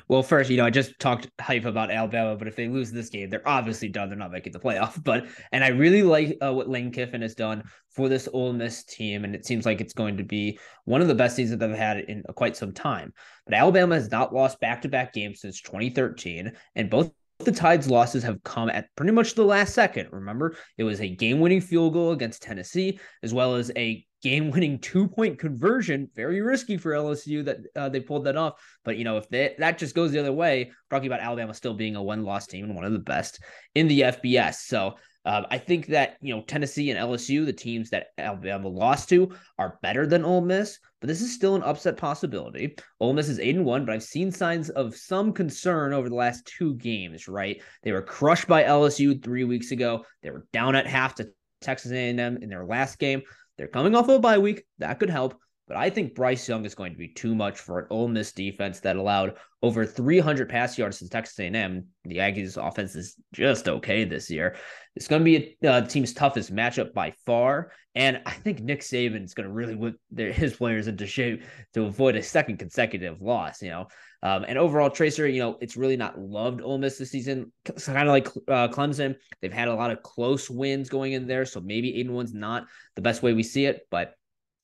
Well, 0.09 0.23
first, 0.23 0.51
you 0.51 0.57
know, 0.57 0.65
I 0.65 0.71
just 0.71 0.99
talked 0.99 1.29
hype 1.41 1.65
about 1.65 1.91
Alabama, 1.91 2.37
but 2.37 2.49
if 2.49 2.57
they 2.57 2.69
lose 2.69 2.93
this 2.93 3.09
game, 3.09 3.29
they're 3.31 3.47
obviously 3.47 3.89
done. 3.89 4.09
They're 4.09 4.19
not 4.19 4.33
making 4.33 4.53
the 4.53 4.61
playoff. 4.61 5.01
But 5.07 5.27
and 5.53 5.63
I 5.63 5.69
really 5.69 6.03
like 6.03 6.37
uh, 6.43 6.53
what 6.53 6.69
Lane 6.69 6.91
Kiffin 6.91 7.23
has 7.23 7.35
done 7.35 7.63
for 7.91 8.09
this 8.09 8.29
Ole 8.33 8.53
Miss 8.53 8.85
team, 8.85 9.25
and 9.25 9.35
it 9.35 9.47
seems 9.47 9.65
like 9.65 9.81
it's 9.81 9.93
going 9.95 10.17
to 10.17 10.25
be 10.25 10.59
one 10.85 11.01
of 11.01 11.09
the 11.09 11.15
best 11.15 11.37
seasons 11.37 11.59
that 11.61 11.67
they've 11.67 11.77
had 11.77 11.99
in 11.99 12.23
quite 12.35 12.57
some 12.57 12.73
time. 12.73 13.13
But 13.45 13.55
Alabama 13.55 13.95
has 13.95 14.11
not 14.11 14.35
lost 14.35 14.61
back-to-back 14.61 15.13
games 15.13 15.41
since 15.41 15.61
2013, 15.61 16.53
and 16.75 16.91
both 16.91 17.13
the 17.38 17.53
Tides 17.53 17.88
losses 17.88 18.23
have 18.23 18.43
come 18.44 18.71
at 18.71 18.88
pretty 18.97 19.12
much 19.12 19.35
the 19.35 19.44
last 19.44 19.75
second. 19.75 20.09
Remember, 20.11 20.56
it 20.79 20.85
was 20.85 21.00
a 21.00 21.15
game 21.15 21.41
winning 21.41 21.61
field 21.61 21.93
goal 21.93 22.12
against 22.12 22.43
Tennessee, 22.43 22.99
as 23.23 23.35
well 23.35 23.55
as 23.55 23.71
a 23.77 24.05
game 24.23 24.50
winning 24.50 24.79
two 24.81 25.06
point 25.06 25.38
conversion. 25.38 26.09
Very 26.15 26.41
risky 26.41 26.77
for 26.77 26.93
LSU 26.93 27.44
that 27.44 27.59
uh, 27.77 27.88
they 27.88 28.00
pulled 28.00 28.25
that 28.25 28.37
off. 28.37 28.55
But, 28.85 28.97
you 28.97 29.05
know, 29.05 29.19
if 29.19 29.29
they, 29.29 29.55
that 29.59 29.79
just 29.79 29.94
goes 29.94 30.12
the 30.12 30.19
other 30.19 30.33
way, 30.33 30.73
talking 30.91 31.06
about 31.06 31.21
Alabama 31.21 31.53
still 31.53 31.75
being 31.75 31.97
a 31.97 32.03
one 32.03 32.25
loss 32.25 32.47
team 32.47 32.65
and 32.65 32.75
one 32.75 32.85
of 32.85 32.93
the 32.93 32.99
best 32.99 33.41
in 33.75 33.88
the 33.88 34.00
FBS. 34.00 34.55
So, 34.55 34.94
um, 35.26 35.44
I 35.50 35.58
think 35.58 35.88
that 35.88 36.17
you 36.20 36.34
know 36.34 36.43
Tennessee 36.43 36.90
and 36.90 36.99
LSU, 36.99 37.44
the 37.44 37.52
teams 37.52 37.90
that 37.90 38.06
Alabama 38.17 38.69
lost 38.69 39.08
to, 39.08 39.31
are 39.58 39.78
better 39.82 40.06
than 40.06 40.25
Ole 40.25 40.40
Miss, 40.40 40.78
but 41.00 41.08
this 41.08 41.20
is 41.20 41.34
still 41.34 41.56
an 41.56 41.64
upset 41.64 41.96
possibility. 41.96 42.76
Ole 43.00 43.12
Miss 43.12 43.28
is 43.28 43.40
eight 43.40 43.56
and 43.56 43.64
one, 43.64 43.84
but 43.84 43.94
I've 43.94 44.05
seen 44.05 44.31
signs 44.31 44.70
of 44.70 44.94
some 44.94 45.32
concern 45.32 45.93
over 45.93 46.08
the 46.08 46.14
last 46.14 46.46
two 46.46 46.76
games. 46.76 47.26
Right, 47.26 47.61
they 47.82 47.90
were 47.90 48.02
crushed 48.02 48.46
by 48.46 48.62
LSU 48.62 49.23
three 49.23 49.44
weeks 49.44 49.73
ago. 49.73 50.05
They 50.23 50.31
were 50.31 50.46
down 50.52 50.76
at 50.76 50.87
half 50.87 51.17
to 51.17 51.28
Texas 51.61 51.90
A&M 51.90 52.20
in 52.20 52.49
their 52.49 52.64
last 52.64 52.99
game. 53.00 53.23
They're 53.58 53.67
coming 53.67 53.96
off 53.96 54.08
of 54.08 54.17
a 54.17 54.19
bye 54.20 54.38
week. 54.38 54.64
That 54.78 55.00
could 55.00 55.11
help. 55.11 55.40
But 55.67 55.77
I 55.77 55.91
think 55.91 56.15
Bryce 56.15 56.49
Young 56.49 56.65
is 56.65 56.77
going 56.77 56.93
to 56.93 56.99
be 56.99 57.09
too 57.09 57.35
much 57.35 57.59
for 57.59 57.81
an 57.81 57.87
Ole 57.91 58.07
Miss 58.07 58.33
defense 58.33 58.79
that 58.81 58.97
allowed 58.97 59.35
over 59.63 59.85
300 59.85 60.49
pass 60.49 60.79
yards 60.79 61.01
to 61.01 61.09
Texas 61.09 61.39
A&M. 61.41 61.87
The 62.05 62.19
Aggies' 62.19 62.57
offense 62.57 62.95
is 62.95 63.17
just 63.33 63.69
okay 63.69 64.05
this 64.05 64.31
year. 64.31 64.55
It's 64.95 65.09
going 65.09 65.21
to 65.21 65.25
be 65.25 65.57
a, 65.65 65.69
uh, 65.69 65.81
team's 65.81 66.13
toughest 66.13 66.55
matchup 66.55 66.95
by 66.95 67.15
far, 67.27 67.73
and 67.97 68.21
I 68.25 68.31
think 68.31 68.61
Nick 68.61 68.81
Saban 68.81 69.25
is 69.25 69.35
going 69.35 69.49
to 69.49 69.53
really 69.53 69.75
put 69.75 69.99
their, 70.11 70.33
his 70.33 70.55
players 70.55 70.87
into 70.87 71.07
shape 71.07 71.43
to 71.75 71.87
avoid 71.87 72.15
a 72.15 72.23
second 72.23 72.59
consecutive 72.59 73.21
loss. 73.21 73.61
You 73.61 73.71
know, 73.71 73.87
um, 74.23 74.45
and 74.47 74.59
overall, 74.59 74.89
TRACR, 74.89 75.33
you 75.33 75.41
know, 75.41 75.59
it's 75.61 75.77
really 75.77 75.97
not 75.97 76.19
loved 76.19 76.61
Ole 76.62 76.79
Miss 76.79 76.99
this 76.99 77.11
season. 77.11 77.53
It's 77.65 77.87
kind 77.87 78.09
of 78.09 78.12
like 78.12 78.29
uh, 78.49 78.69
Clemson. 78.69 79.17
They've 79.43 79.53
had 79.53 79.69
a 79.69 79.75
lot 79.75 79.91
of 79.91 80.03
close 80.03 80.49
wins 80.49 80.89
going 80.89 81.12
in 81.12 81.27
there, 81.27 81.45
so 81.45 81.61
maybe 81.61 82.01
and 82.01 82.15
one's 82.15 82.35
not 82.35 82.67
the 82.95 83.03
best 83.03 83.23
way 83.23 83.33
we 83.33 83.43
see 83.43 83.67
it, 83.67 83.83
but 83.91 84.15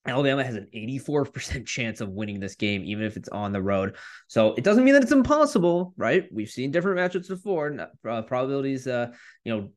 Alabama 0.06 0.42
has 0.42 0.56
an 0.56 0.68
84% 0.74 1.66
chance 1.66 2.00
of 2.00 2.10
winning 2.10 2.40
this 2.40 2.56
game, 2.56 2.82
even 2.84 3.04
if 3.04 3.16
it's 3.16 3.28
on 3.28 3.52
the 3.52 3.62
road. 3.62 3.96
So 4.26 4.54
it 4.54 4.64
doesn't 4.64 4.84
mean 4.84 4.94
that 4.94 5.02
it's 5.02 5.12
impossible, 5.12 5.94
right? 5.96 6.26
We've 6.32 6.50
seen 6.50 6.70
different 6.70 6.98
matchups 6.98 7.28
before. 7.28 7.88
Uh, 8.08 8.22
probabilities, 8.22 8.86
uh, 8.86 9.12
you 9.44 9.54
know, 9.54 9.68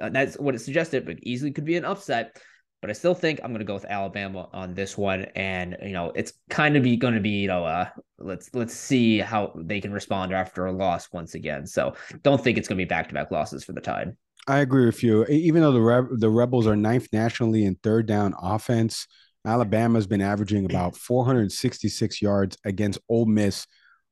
uh, 0.00 0.08
that's 0.08 0.36
what 0.38 0.54
it 0.54 0.60
suggested, 0.60 1.06
but 1.06 1.18
easily 1.22 1.52
could 1.52 1.64
be 1.64 1.76
an 1.76 1.84
upset. 1.84 2.40
But 2.80 2.90
I 2.90 2.94
still 2.94 3.14
think 3.14 3.38
I'm 3.42 3.50
going 3.50 3.60
to 3.60 3.64
go 3.64 3.74
with 3.74 3.84
Alabama 3.84 4.48
on 4.52 4.74
this 4.74 4.98
one, 4.98 5.26
and 5.36 5.76
you 5.80 5.92
know, 5.92 6.10
it's 6.16 6.32
kind 6.50 6.76
of 6.76 6.82
be 6.82 6.96
going 6.96 7.14
to 7.14 7.20
be, 7.20 7.42
you 7.42 7.46
know, 7.46 7.64
uh, 7.64 7.88
let's 8.18 8.52
let's 8.54 8.74
see 8.74 9.18
how 9.18 9.52
they 9.54 9.80
can 9.80 9.92
respond 9.92 10.32
after 10.32 10.66
a 10.66 10.72
loss 10.72 11.08
once 11.12 11.36
again. 11.36 11.64
So 11.64 11.94
don't 12.22 12.42
think 12.42 12.58
it's 12.58 12.66
going 12.66 12.78
to 12.78 12.84
be 12.84 12.88
back 12.88 13.06
to 13.08 13.14
back 13.14 13.30
losses 13.30 13.62
for 13.62 13.72
the 13.72 13.80
Tide. 13.80 14.16
I 14.48 14.58
agree 14.58 14.86
with 14.86 15.04
you. 15.04 15.24
Even 15.26 15.62
though 15.62 15.70
the 15.70 15.80
Re- 15.80 16.16
the 16.18 16.28
Rebels 16.28 16.66
are 16.66 16.74
ninth 16.74 17.06
nationally 17.12 17.64
in 17.64 17.76
third 17.76 18.06
down 18.06 18.34
offense 18.36 19.06
Alabama's 19.44 20.06
been 20.06 20.20
averaging 20.20 20.64
about 20.70 20.96
466 20.96 22.22
yards 22.22 22.56
against 22.64 23.00
Ole 23.08 23.26
Miss 23.26 23.66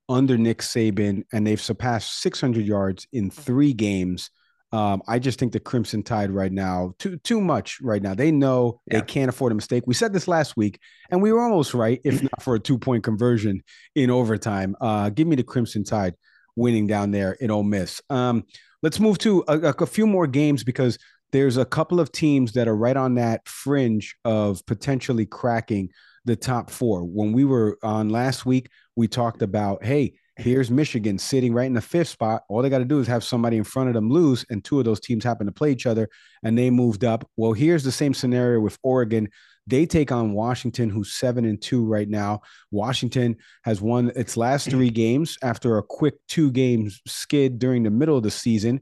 under 0.08 0.36
Nick 0.36 0.58
Saban, 0.58 1.22
and 1.32 1.46
they've 1.46 1.60
surpassed 1.60 2.20
600 2.20 2.66
yards 2.66 3.06
in 3.12 3.30
three 3.30 3.72
games. 3.72 4.30
Um, 4.72 5.02
I 5.08 5.18
just 5.18 5.38
think 5.38 5.52
the 5.52 5.60
Crimson 5.60 6.02
Tide 6.02 6.30
right 6.30 6.52
now 6.52 6.94
too 6.98 7.16
too 7.18 7.40
much 7.40 7.80
right 7.80 8.00
now. 8.00 8.14
They 8.14 8.30
know 8.30 8.80
yeah. 8.86 9.00
they 9.00 9.06
can't 9.06 9.28
afford 9.28 9.50
a 9.50 9.56
mistake. 9.56 9.82
We 9.86 9.94
said 9.94 10.12
this 10.12 10.28
last 10.28 10.56
week, 10.56 10.78
and 11.10 11.20
we 11.20 11.32
were 11.32 11.40
almost 11.40 11.74
right, 11.74 12.00
if 12.04 12.22
not 12.22 12.42
for 12.42 12.54
a 12.54 12.60
two 12.60 12.78
point 12.78 13.02
conversion 13.02 13.62
in 13.96 14.10
overtime. 14.10 14.76
Uh, 14.80 15.10
give 15.10 15.26
me 15.26 15.34
the 15.34 15.42
Crimson 15.42 15.82
Tide 15.82 16.14
winning 16.56 16.86
down 16.86 17.10
there 17.10 17.32
in 17.32 17.50
Ole 17.50 17.64
Miss. 17.64 18.00
Um, 18.10 18.44
let's 18.82 19.00
move 19.00 19.18
to 19.18 19.44
a, 19.48 19.58
a, 19.58 19.86
few 19.86 20.06
more 20.06 20.26
games 20.26 20.64
because 20.64 20.98
there's 21.32 21.56
a 21.56 21.64
couple 21.64 22.00
of 22.00 22.12
teams 22.12 22.52
that 22.52 22.68
are 22.68 22.76
right 22.76 22.96
on 22.96 23.14
that 23.14 23.46
fringe 23.48 24.16
of 24.24 24.64
potentially 24.66 25.26
cracking 25.26 25.90
the 26.24 26.36
top 26.36 26.70
four. 26.70 27.04
When 27.04 27.32
we 27.32 27.44
were 27.44 27.78
on 27.82 28.08
last 28.08 28.44
week, 28.44 28.68
we 28.96 29.08
talked 29.08 29.42
about, 29.42 29.84
hey, 29.84 30.14
here's 30.36 30.70
Michigan 30.70 31.18
sitting 31.18 31.52
right 31.52 31.66
in 31.66 31.74
the 31.74 31.80
fifth 31.80 32.08
spot. 32.08 32.42
All 32.48 32.62
they 32.62 32.70
got 32.70 32.78
to 32.78 32.84
do 32.84 33.00
is 33.00 33.06
have 33.06 33.24
somebody 33.24 33.56
in 33.56 33.64
front 33.64 33.88
of 33.88 33.94
them 33.94 34.10
lose, 34.10 34.44
and 34.50 34.64
two 34.64 34.78
of 34.78 34.84
those 34.84 35.00
teams 35.00 35.24
happen 35.24 35.46
to 35.46 35.52
play 35.52 35.72
each 35.72 35.86
other, 35.86 36.08
and 36.42 36.56
they 36.56 36.70
moved 36.70 37.04
up. 37.04 37.28
Well, 37.36 37.52
here's 37.52 37.84
the 37.84 37.92
same 37.92 38.14
scenario 38.14 38.60
with 38.60 38.78
Oregon. 38.82 39.28
They 39.66 39.86
take 39.86 40.10
on 40.10 40.32
Washington, 40.32 40.90
who's 40.90 41.12
seven 41.12 41.44
and 41.44 41.60
two 41.60 41.84
right 41.84 42.08
now. 42.08 42.40
Washington 42.70 43.36
has 43.62 43.80
won 43.80 44.10
its 44.16 44.36
last 44.36 44.68
three 44.68 44.90
games 44.90 45.36
after 45.42 45.78
a 45.78 45.82
quick 45.82 46.14
two 46.26 46.50
games 46.50 47.00
skid 47.06 47.58
during 47.58 47.82
the 47.84 47.90
middle 47.90 48.16
of 48.16 48.22
the 48.22 48.30
season 48.30 48.80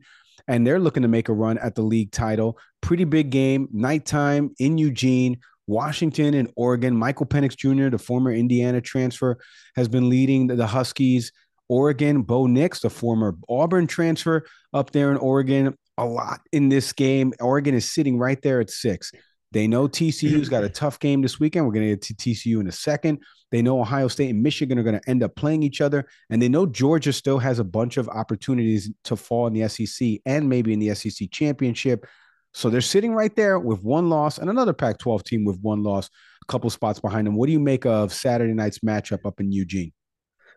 and 0.49 0.67
they're 0.67 0.81
looking 0.81 1.03
to 1.03 1.09
make 1.09 1.29
a 1.29 1.33
run 1.33 1.59
at 1.59 1.75
the 1.75 1.83
league 1.83 2.11
title. 2.11 2.59
Pretty 2.81 3.05
big 3.05 3.31
game, 3.31 3.69
nighttime 3.73 4.51
in 4.59 4.79
Eugene. 4.79 5.39
Washington 5.69 6.33
and 6.33 6.51
Oregon. 6.57 6.97
Michael 6.97 7.27
Penix 7.27 7.55
Jr., 7.55 7.91
the 7.91 7.99
former 7.99 8.33
Indiana 8.33 8.81
transfer, 8.81 9.39
has 9.77 9.87
been 9.87 10.09
leading 10.09 10.47
the 10.47 10.67
Huskies. 10.67 11.31
Oregon, 11.69 12.23
Bo 12.23 12.47
Nix, 12.47 12.81
the 12.81 12.89
former 12.89 13.37
Auburn 13.49 13.87
transfer 13.87 14.47
up 14.73 14.91
there 14.93 15.11
in 15.11 15.19
Oregon, 15.19 15.77
a 15.99 16.07
lot 16.07 16.41
in 16.53 16.71
this 16.71 16.95
game. 16.95 17.35
Oregon 17.41 17.75
is 17.75 17.91
sitting 17.91 18.19
right 18.19 18.41
there 18.41 18.61
at 18.61 18.71
six. 18.71 19.13
They 19.53 19.67
know 19.67 19.89
TCU's 19.89 20.49
got 20.49 20.65
a 20.65 20.69
tough 20.83 20.99
game 21.01 21.23
this 21.23 21.41
weekend. 21.41 21.67
We're 21.67 21.73
going 21.73 21.87
to 21.87 21.97
get 21.97 22.03
to 22.03 22.15
TCU 22.15 22.61
in 22.61 22.69
a 22.69 22.73
second. 22.73 23.21
They 23.51 23.63
know 23.63 23.81
Ohio 23.81 24.09
State 24.09 24.31
and 24.31 24.43
Michigan 24.43 24.79
are 24.79 24.83
going 24.83 25.01
to 25.01 25.11
end 25.11 25.23
up 25.23 25.35
playing 25.37 25.63
each 25.63 25.81
other. 25.81 26.07
And 26.31 26.41
they 26.41 26.49
know 26.49 26.67
Georgia 26.67 27.13
still 27.13 27.39
has 27.39 27.59
a 27.59 27.65
bunch 27.65 27.97
of 27.97 28.09
opportunities 28.09 28.91
to 29.05 29.17
fall 29.17 29.47
in 29.47 29.55
the 29.55 29.69
SEC 29.69 30.21
and 30.27 30.49
maybe 30.49 30.73
in 30.73 30.79
the 30.79 30.95
SEC 30.95 31.31
championship. 31.31 32.07
So 32.55 32.71
they're 32.71 32.81
sitting 32.81 33.15
right 33.15 33.35
there 33.37 33.59
with 33.59 33.83
one 33.83 34.09
loss 34.09 34.39
and 34.39 34.51
another 34.51 34.73
Pac 34.73 34.99
12 34.99 35.25
team 35.25 35.45
with 35.45 35.59
one 35.61 35.83
loss, 35.83 36.09
a 36.43 36.47
couple 36.47 36.69
spots 36.71 37.01
behind 37.01 37.27
them. 37.27 37.37
What 37.37 37.47
do 37.47 37.53
you 37.53 37.61
make 37.61 37.87
of 37.87 38.13
Saturday 38.13 38.53
night's 38.53 38.81
matchup 38.81 39.27
up 39.27 39.41
in 39.41 39.53
Eugene? 39.53 39.93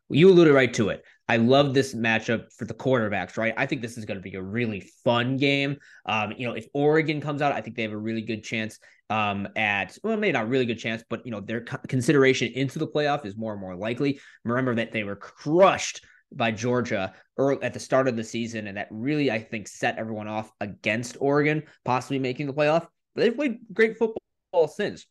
You 0.10 0.29
alluded 0.29 0.53
right 0.53 0.74
to 0.74 0.89
it. 0.89 1.03
I 1.31 1.38
love 1.38 1.73
this 1.73 1.93
matchup 1.93 2.51
for 2.51 2.65
the 2.65 2.73
quarterbacks, 2.73 3.38
right? 3.38 3.53
I 3.55 3.65
think 3.65 3.81
this 3.81 3.97
is 3.97 4.03
going 4.03 4.17
to 4.17 4.21
be 4.21 4.35
a 4.35 4.41
really 4.41 4.81
fun 5.05 5.38
game. 5.38 5.77
Um, 6.05 6.33
you 6.35 6.45
know, 6.45 6.55
if 6.55 6.67
Oregon 6.73 7.21
comes 7.21 7.41
out, 7.41 7.53
I 7.53 7.61
think 7.61 7.77
they 7.77 7.83
have 7.83 7.93
a 7.93 7.97
really 7.97 8.21
good 8.21 8.43
chance 8.43 8.79
um, 9.09 9.47
at, 9.55 9.97
well, 10.03 10.17
maybe 10.17 10.33
not 10.33 10.50
really 10.50 10.65
good 10.65 10.77
chance, 10.77 11.05
but, 11.09 11.25
you 11.25 11.31
know, 11.31 11.39
their 11.39 11.61
consideration 11.61 12.51
into 12.51 12.79
the 12.79 12.88
playoff 12.88 13.25
is 13.25 13.38
more 13.38 13.53
and 13.53 13.61
more 13.61 13.77
likely. 13.77 14.19
Remember 14.43 14.75
that 14.75 14.91
they 14.91 15.05
were 15.05 15.15
crushed 15.15 16.03
by 16.33 16.51
Georgia 16.51 17.13
early, 17.38 17.63
at 17.63 17.73
the 17.73 17.79
start 17.79 18.09
of 18.09 18.17
the 18.17 18.25
season, 18.25 18.67
and 18.67 18.75
that 18.75 18.89
really, 18.91 19.31
I 19.31 19.39
think, 19.39 19.69
set 19.69 19.97
everyone 19.97 20.27
off 20.27 20.51
against 20.59 21.15
Oregon 21.21 21.63
possibly 21.85 22.19
making 22.19 22.47
the 22.47 22.53
playoff. 22.53 22.88
But 23.15 23.21
they've 23.21 23.35
played 23.35 23.59
great 23.71 23.95
football 23.97 24.67
since. 24.67 25.05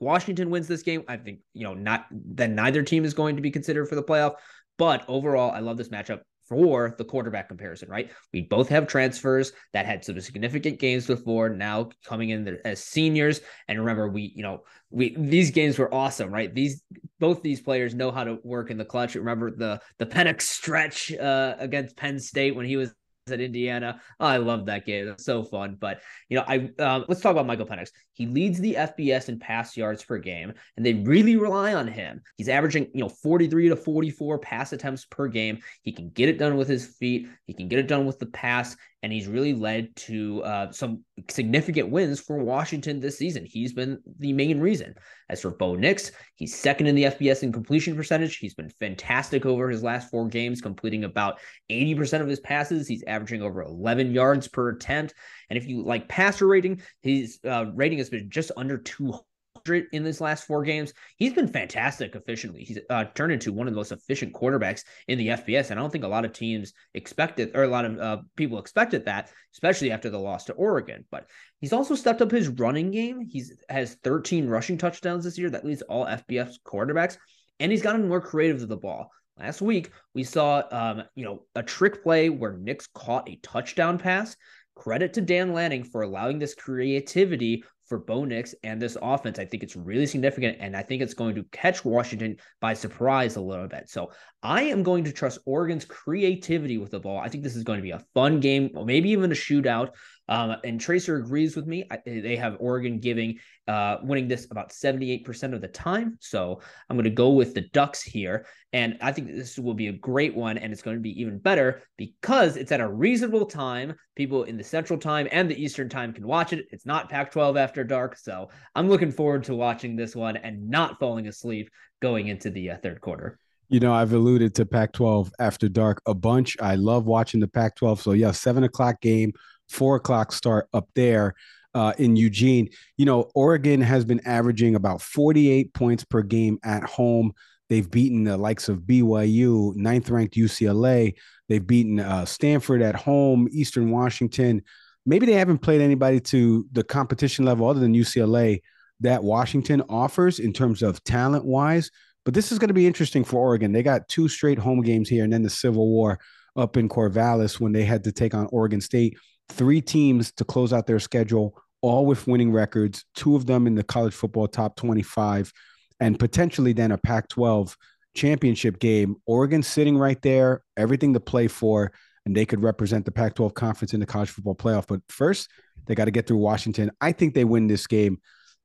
Washington 0.00 0.50
wins 0.50 0.66
this 0.66 0.82
game, 0.82 1.04
I 1.06 1.16
think, 1.16 1.40
you 1.52 1.62
know, 1.62 1.74
not 1.74 2.06
then 2.10 2.56
neither 2.56 2.82
team 2.82 3.04
is 3.04 3.14
going 3.14 3.36
to 3.36 3.42
be 3.42 3.52
considered 3.52 3.86
for 3.86 3.94
the 3.94 4.02
playoff. 4.02 4.34
But 4.80 5.04
overall, 5.08 5.50
I 5.50 5.58
love 5.58 5.76
this 5.76 5.90
matchup 5.90 6.22
for 6.48 6.94
the 6.96 7.04
quarterback 7.04 7.48
comparison, 7.48 7.90
right? 7.90 8.10
We 8.32 8.40
both 8.40 8.70
have 8.70 8.86
transfers 8.86 9.52
that 9.74 9.84
had 9.84 10.02
some 10.02 10.18
significant 10.22 10.80
games 10.80 11.06
before, 11.06 11.50
now 11.50 11.90
coming 12.02 12.30
in 12.30 12.56
as 12.64 12.82
seniors. 12.82 13.42
And 13.68 13.78
remember, 13.78 14.08
we, 14.08 14.32
you 14.34 14.42
know, 14.42 14.62
we 14.88 15.14
these 15.18 15.50
games 15.50 15.78
were 15.78 15.92
awesome, 15.92 16.32
right? 16.32 16.52
These 16.54 16.82
both 17.18 17.42
these 17.42 17.60
players 17.60 17.94
know 17.94 18.10
how 18.10 18.24
to 18.24 18.38
work 18.42 18.70
in 18.70 18.78
the 18.78 18.84
clutch. 18.86 19.16
Remember 19.16 19.50
the 19.50 19.82
the 19.98 20.06
Penix 20.06 20.42
stretch 20.42 21.12
uh, 21.12 21.56
against 21.58 21.98
Penn 21.98 22.18
State 22.18 22.56
when 22.56 22.64
he 22.64 22.78
was 22.78 22.90
at 23.28 23.40
Indiana. 23.40 24.00
I 24.18 24.38
love 24.38 24.66
that 24.66 24.86
game. 24.86 25.08
It's 25.08 25.24
so 25.24 25.42
fun. 25.42 25.76
But 25.78 26.00
you 26.28 26.36
know, 26.36 26.44
I 26.46 26.70
um, 26.78 27.04
let's 27.08 27.20
talk 27.20 27.32
about 27.32 27.46
Michael 27.46 27.66
Penix. 27.66 27.90
He 28.12 28.26
leads 28.26 28.58
the 28.58 28.74
FBS 28.74 29.28
in 29.28 29.38
pass 29.38 29.76
yards 29.76 30.04
per 30.04 30.18
game, 30.18 30.52
and 30.76 30.84
they 30.84 30.94
really 30.94 31.36
rely 31.36 31.74
on 31.74 31.86
him. 31.86 32.22
He's 32.36 32.48
averaging 32.48 32.88
you 32.94 33.02
know 33.02 33.08
43 33.08 33.68
to 33.70 33.76
44 33.76 34.38
pass 34.38 34.72
attempts 34.72 35.04
per 35.04 35.28
game. 35.28 35.58
He 35.82 35.92
can 35.92 36.10
get 36.10 36.28
it 36.28 36.38
done 36.38 36.56
with 36.56 36.68
his 36.68 36.86
feet. 36.86 37.28
He 37.46 37.54
can 37.54 37.68
get 37.68 37.78
it 37.78 37.88
done 37.88 38.06
with 38.06 38.18
the 38.18 38.26
pass, 38.26 38.76
and 39.02 39.12
he's 39.12 39.26
really 39.26 39.54
led 39.54 39.94
to 39.96 40.42
uh, 40.42 40.70
some 40.72 41.04
significant 41.28 41.88
wins 41.90 42.20
for 42.20 42.38
Washington 42.38 43.00
this 43.00 43.18
season. 43.18 43.46
He's 43.46 43.72
been 43.72 43.98
the 44.18 44.32
main 44.32 44.60
reason. 44.60 44.94
As 45.28 45.40
for 45.40 45.50
Bo 45.50 45.74
Nix, 45.74 46.12
he's 46.34 46.54
second 46.54 46.86
in 46.86 46.94
the 46.94 47.04
FBS 47.04 47.42
in 47.42 47.52
completion 47.52 47.96
percentage. 47.96 48.36
He's 48.36 48.54
been 48.54 48.68
fantastic 48.68 49.46
over 49.46 49.70
his 49.70 49.82
last 49.82 50.10
four 50.10 50.28
games, 50.28 50.60
completing 50.60 51.04
about 51.04 51.38
80% 51.70 52.20
of 52.20 52.28
his 52.28 52.40
passes. 52.40 52.86
He's 52.88 53.04
averaging 53.06 53.42
over 53.42 53.62
11 53.62 54.12
yards 54.12 54.48
per 54.48 54.70
attempt. 54.70 55.14
And 55.48 55.56
if 55.56 55.66
you 55.66 55.82
like 55.82 56.08
passer 56.08 56.46
rating, 56.46 56.82
his 57.02 57.38
uh, 57.44 57.66
rating 57.74 57.98
has 57.98 58.10
been 58.10 58.28
just 58.28 58.50
under 58.56 58.76
200 58.76 59.20
in 59.68 60.04
his 60.04 60.20
last 60.20 60.46
four 60.46 60.62
games. 60.62 60.92
He's 61.16 61.32
been 61.32 61.48
fantastic 61.48 62.14
efficiently. 62.14 62.64
He's 62.64 62.78
uh, 62.88 63.04
turned 63.14 63.32
into 63.32 63.52
one 63.52 63.66
of 63.66 63.72
the 63.72 63.78
most 63.78 63.92
efficient 63.92 64.32
quarterbacks 64.32 64.84
in 65.08 65.18
the 65.18 65.28
FBS. 65.28 65.70
And 65.70 65.78
I 65.78 65.82
don't 65.82 65.90
think 65.90 66.04
a 66.04 66.08
lot 66.08 66.24
of 66.24 66.32
teams 66.32 66.72
expected, 66.94 67.52
or 67.54 67.64
a 67.64 67.68
lot 67.68 67.84
of 67.84 67.98
uh, 67.98 68.18
people 68.36 68.58
expected 68.58 69.04
that, 69.04 69.30
especially 69.54 69.90
after 69.90 70.10
the 70.10 70.18
loss 70.18 70.44
to 70.44 70.52
Oregon. 70.54 71.04
But 71.10 71.26
he's 71.60 71.72
also 71.72 71.94
stepped 71.94 72.22
up 72.22 72.30
his 72.30 72.48
running 72.48 72.90
game. 72.90 73.20
He's 73.28 73.52
has 73.68 73.96
13 74.02 74.48
rushing 74.48 74.78
touchdowns 74.78 75.24
this 75.24 75.38
year. 75.38 75.50
That 75.50 75.64
leads 75.64 75.82
all 75.82 76.06
FBS 76.06 76.54
quarterbacks. 76.64 77.16
And 77.58 77.70
he's 77.70 77.82
gotten 77.82 78.08
more 78.08 78.20
creative 78.20 78.58
to 78.60 78.66
the 78.66 78.76
ball. 78.76 79.10
Last 79.38 79.62
week, 79.62 79.90
we 80.14 80.22
saw, 80.22 80.62
um, 80.70 81.04
you 81.14 81.24
know, 81.24 81.44
a 81.54 81.62
trick 81.62 82.02
play 82.02 82.28
where 82.28 82.52
Nix 82.52 82.86
caught 82.88 83.28
a 83.28 83.38
touchdown 83.42 83.96
pass. 83.96 84.36
Credit 84.74 85.12
to 85.14 85.20
Dan 85.20 85.52
Lanning 85.52 85.84
for 85.84 86.02
allowing 86.02 86.38
this 86.38 86.54
creativity 86.54 87.64
for 87.90 87.98
Bo 87.98 88.24
Nix 88.24 88.54
and 88.62 88.80
this 88.80 88.96
offense. 89.02 89.40
I 89.40 89.44
think 89.44 89.64
it's 89.64 89.74
really 89.74 90.06
significant, 90.06 90.58
and 90.60 90.76
I 90.76 90.82
think 90.82 91.02
it's 91.02 91.12
going 91.12 91.34
to 91.34 91.42
catch 91.50 91.84
Washington 91.84 92.36
by 92.60 92.72
surprise 92.72 93.34
a 93.34 93.40
little 93.40 93.66
bit. 93.66 93.90
So 93.90 94.12
I 94.44 94.62
am 94.62 94.84
going 94.84 95.02
to 95.04 95.12
trust 95.12 95.40
Oregon's 95.44 95.84
creativity 95.84 96.78
with 96.78 96.92
the 96.92 97.00
ball. 97.00 97.18
I 97.18 97.28
think 97.28 97.42
this 97.42 97.56
is 97.56 97.64
going 97.64 97.78
to 97.78 97.82
be 97.82 97.90
a 97.90 98.04
fun 98.14 98.38
game, 98.38 98.70
maybe 98.84 99.10
even 99.10 99.32
a 99.32 99.34
shootout. 99.34 99.90
Um, 100.30 100.56
and 100.62 100.80
TRACR 100.80 101.18
agrees 101.18 101.56
with 101.56 101.66
me. 101.66 101.84
I, 101.90 101.98
they 102.06 102.36
have 102.36 102.56
Oregon 102.60 103.00
giving 103.00 103.40
uh, 103.66 103.98
winning 104.02 104.28
this 104.28 104.46
about 104.50 104.70
78% 104.70 105.52
of 105.52 105.60
the 105.60 105.68
time. 105.68 106.16
So 106.20 106.60
I'm 106.88 106.96
going 106.96 107.04
to 107.04 107.10
go 107.10 107.30
with 107.30 107.52
the 107.52 107.62
Ducks 107.72 108.00
here. 108.00 108.46
And 108.72 108.96
I 109.00 109.10
think 109.10 109.26
this 109.26 109.58
will 109.58 109.74
be 109.74 109.88
a 109.88 109.92
great 109.92 110.34
one. 110.34 110.56
And 110.56 110.72
it's 110.72 110.82
going 110.82 110.96
to 110.96 111.02
be 111.02 111.20
even 111.20 111.38
better 111.38 111.82
because 111.96 112.56
it's 112.56 112.70
at 112.70 112.80
a 112.80 112.88
reasonable 112.88 113.44
time. 113.44 113.94
People 114.14 114.44
in 114.44 114.56
the 114.56 114.64
Central 114.64 114.98
Time 114.98 115.26
and 115.32 115.50
the 115.50 115.60
Eastern 115.60 115.88
Time 115.88 116.12
can 116.12 116.26
watch 116.26 116.52
it. 116.52 116.66
It's 116.70 116.86
not 116.86 117.10
Pac 117.10 117.32
12 117.32 117.56
after 117.56 117.82
dark. 117.82 118.16
So 118.16 118.50
I'm 118.76 118.88
looking 118.88 119.10
forward 119.10 119.44
to 119.44 119.56
watching 119.56 119.96
this 119.96 120.14
one 120.14 120.36
and 120.36 120.70
not 120.70 121.00
falling 121.00 121.26
asleep 121.26 121.70
going 122.00 122.28
into 122.28 122.50
the 122.50 122.70
uh, 122.70 122.76
third 122.78 123.00
quarter. 123.00 123.38
You 123.68 123.78
know, 123.78 123.92
I've 123.92 124.12
alluded 124.12 124.54
to 124.56 124.66
Pac 124.66 124.92
12 124.92 125.32
after 125.38 125.68
dark 125.68 126.02
a 126.06 126.14
bunch. 126.14 126.56
I 126.60 126.74
love 126.74 127.06
watching 127.06 127.38
the 127.38 127.46
Pac 127.46 127.76
12. 127.76 128.00
So, 128.00 128.12
yeah, 128.12 128.32
seven 128.32 128.64
o'clock 128.64 129.00
game 129.00 129.32
four 129.70 129.96
o'clock 129.96 130.32
start 130.32 130.68
up 130.72 130.88
there 130.94 131.34
uh, 131.74 131.92
in 131.98 132.16
Eugene. 132.16 132.68
You 132.96 133.06
know, 133.06 133.30
Oregon 133.34 133.80
has 133.80 134.04
been 134.04 134.20
averaging 134.26 134.74
about 134.74 135.02
48 135.02 135.72
points 135.74 136.04
per 136.04 136.22
game 136.22 136.58
at 136.64 136.84
home. 136.84 137.32
They've 137.68 137.88
beaten 137.88 138.24
the 138.24 138.36
likes 138.36 138.68
of 138.68 138.80
BYU, 138.80 139.74
ninth 139.76 140.10
ranked 140.10 140.34
UCLA. 140.34 141.14
They've 141.48 141.64
beaten 141.64 142.00
uh, 142.00 142.24
Stanford 142.24 142.82
at 142.82 142.96
home, 142.96 143.48
Eastern 143.52 143.90
Washington. 143.90 144.62
Maybe 145.06 145.26
they 145.26 145.34
haven't 145.34 145.58
played 145.58 145.80
anybody 145.80 146.20
to 146.20 146.66
the 146.72 146.82
competition 146.84 147.44
level 147.44 147.68
other 147.68 147.80
than 147.80 147.94
UCLA 147.94 148.60
that 149.00 149.22
Washington 149.22 149.82
offers 149.88 150.40
in 150.40 150.52
terms 150.52 150.82
of 150.82 151.02
talent 151.04 151.44
wise. 151.44 151.90
But 152.24 152.34
this 152.34 152.52
is 152.52 152.58
going 152.58 152.68
to 152.68 152.74
be 152.74 152.86
interesting 152.86 153.24
for 153.24 153.38
Oregon. 153.38 153.72
They 153.72 153.82
got 153.82 154.08
two 154.08 154.28
straight 154.28 154.58
home 154.58 154.82
games 154.82 155.08
here 155.08 155.24
and 155.24 155.32
then 155.32 155.42
the 155.42 155.50
Civil 155.50 155.88
War 155.88 156.18
up 156.56 156.76
in 156.76 156.88
Corvallis 156.88 157.58
when 157.60 157.72
they 157.72 157.84
had 157.84 158.04
to 158.04 158.12
take 158.12 158.34
on 158.34 158.48
Oregon 158.52 158.80
State 158.80 159.16
three 159.50 159.80
teams 159.80 160.32
to 160.32 160.44
close 160.44 160.72
out 160.72 160.86
their 160.86 161.00
schedule, 161.00 161.60
all 161.82 162.06
with 162.06 162.26
winning 162.26 162.52
records, 162.52 163.04
two 163.14 163.36
of 163.36 163.46
them 163.46 163.66
in 163.66 163.74
the 163.74 163.82
college 163.82 164.14
football 164.14 164.48
top 164.48 164.76
25, 164.76 165.52
and 166.00 166.18
potentially 166.18 166.72
then 166.72 166.92
a 166.92 166.98
Pac 166.98 167.28
12 167.28 167.76
championship 168.14 168.78
game. 168.78 169.16
Oregon 169.26 169.62
sitting 169.62 169.98
right 169.98 170.20
there, 170.22 170.62
everything 170.76 171.14
to 171.14 171.20
play 171.20 171.48
for, 171.48 171.92
and 172.26 172.36
they 172.36 172.46
could 172.46 172.62
represent 172.62 173.04
the 173.04 173.12
Pac 173.12 173.34
12 173.34 173.54
conference 173.54 173.94
in 173.94 174.00
the 174.00 174.06
college 174.06 174.30
football 174.30 174.54
playoff. 174.54 174.86
But 174.86 175.00
first, 175.08 175.48
they 175.86 175.94
got 175.94 176.06
to 176.06 176.10
get 176.10 176.26
through 176.26 176.38
Washington. 176.38 176.90
I 177.00 177.12
think 177.12 177.34
they 177.34 177.44
win 177.44 177.66
this 177.66 177.86
game. 177.86 178.20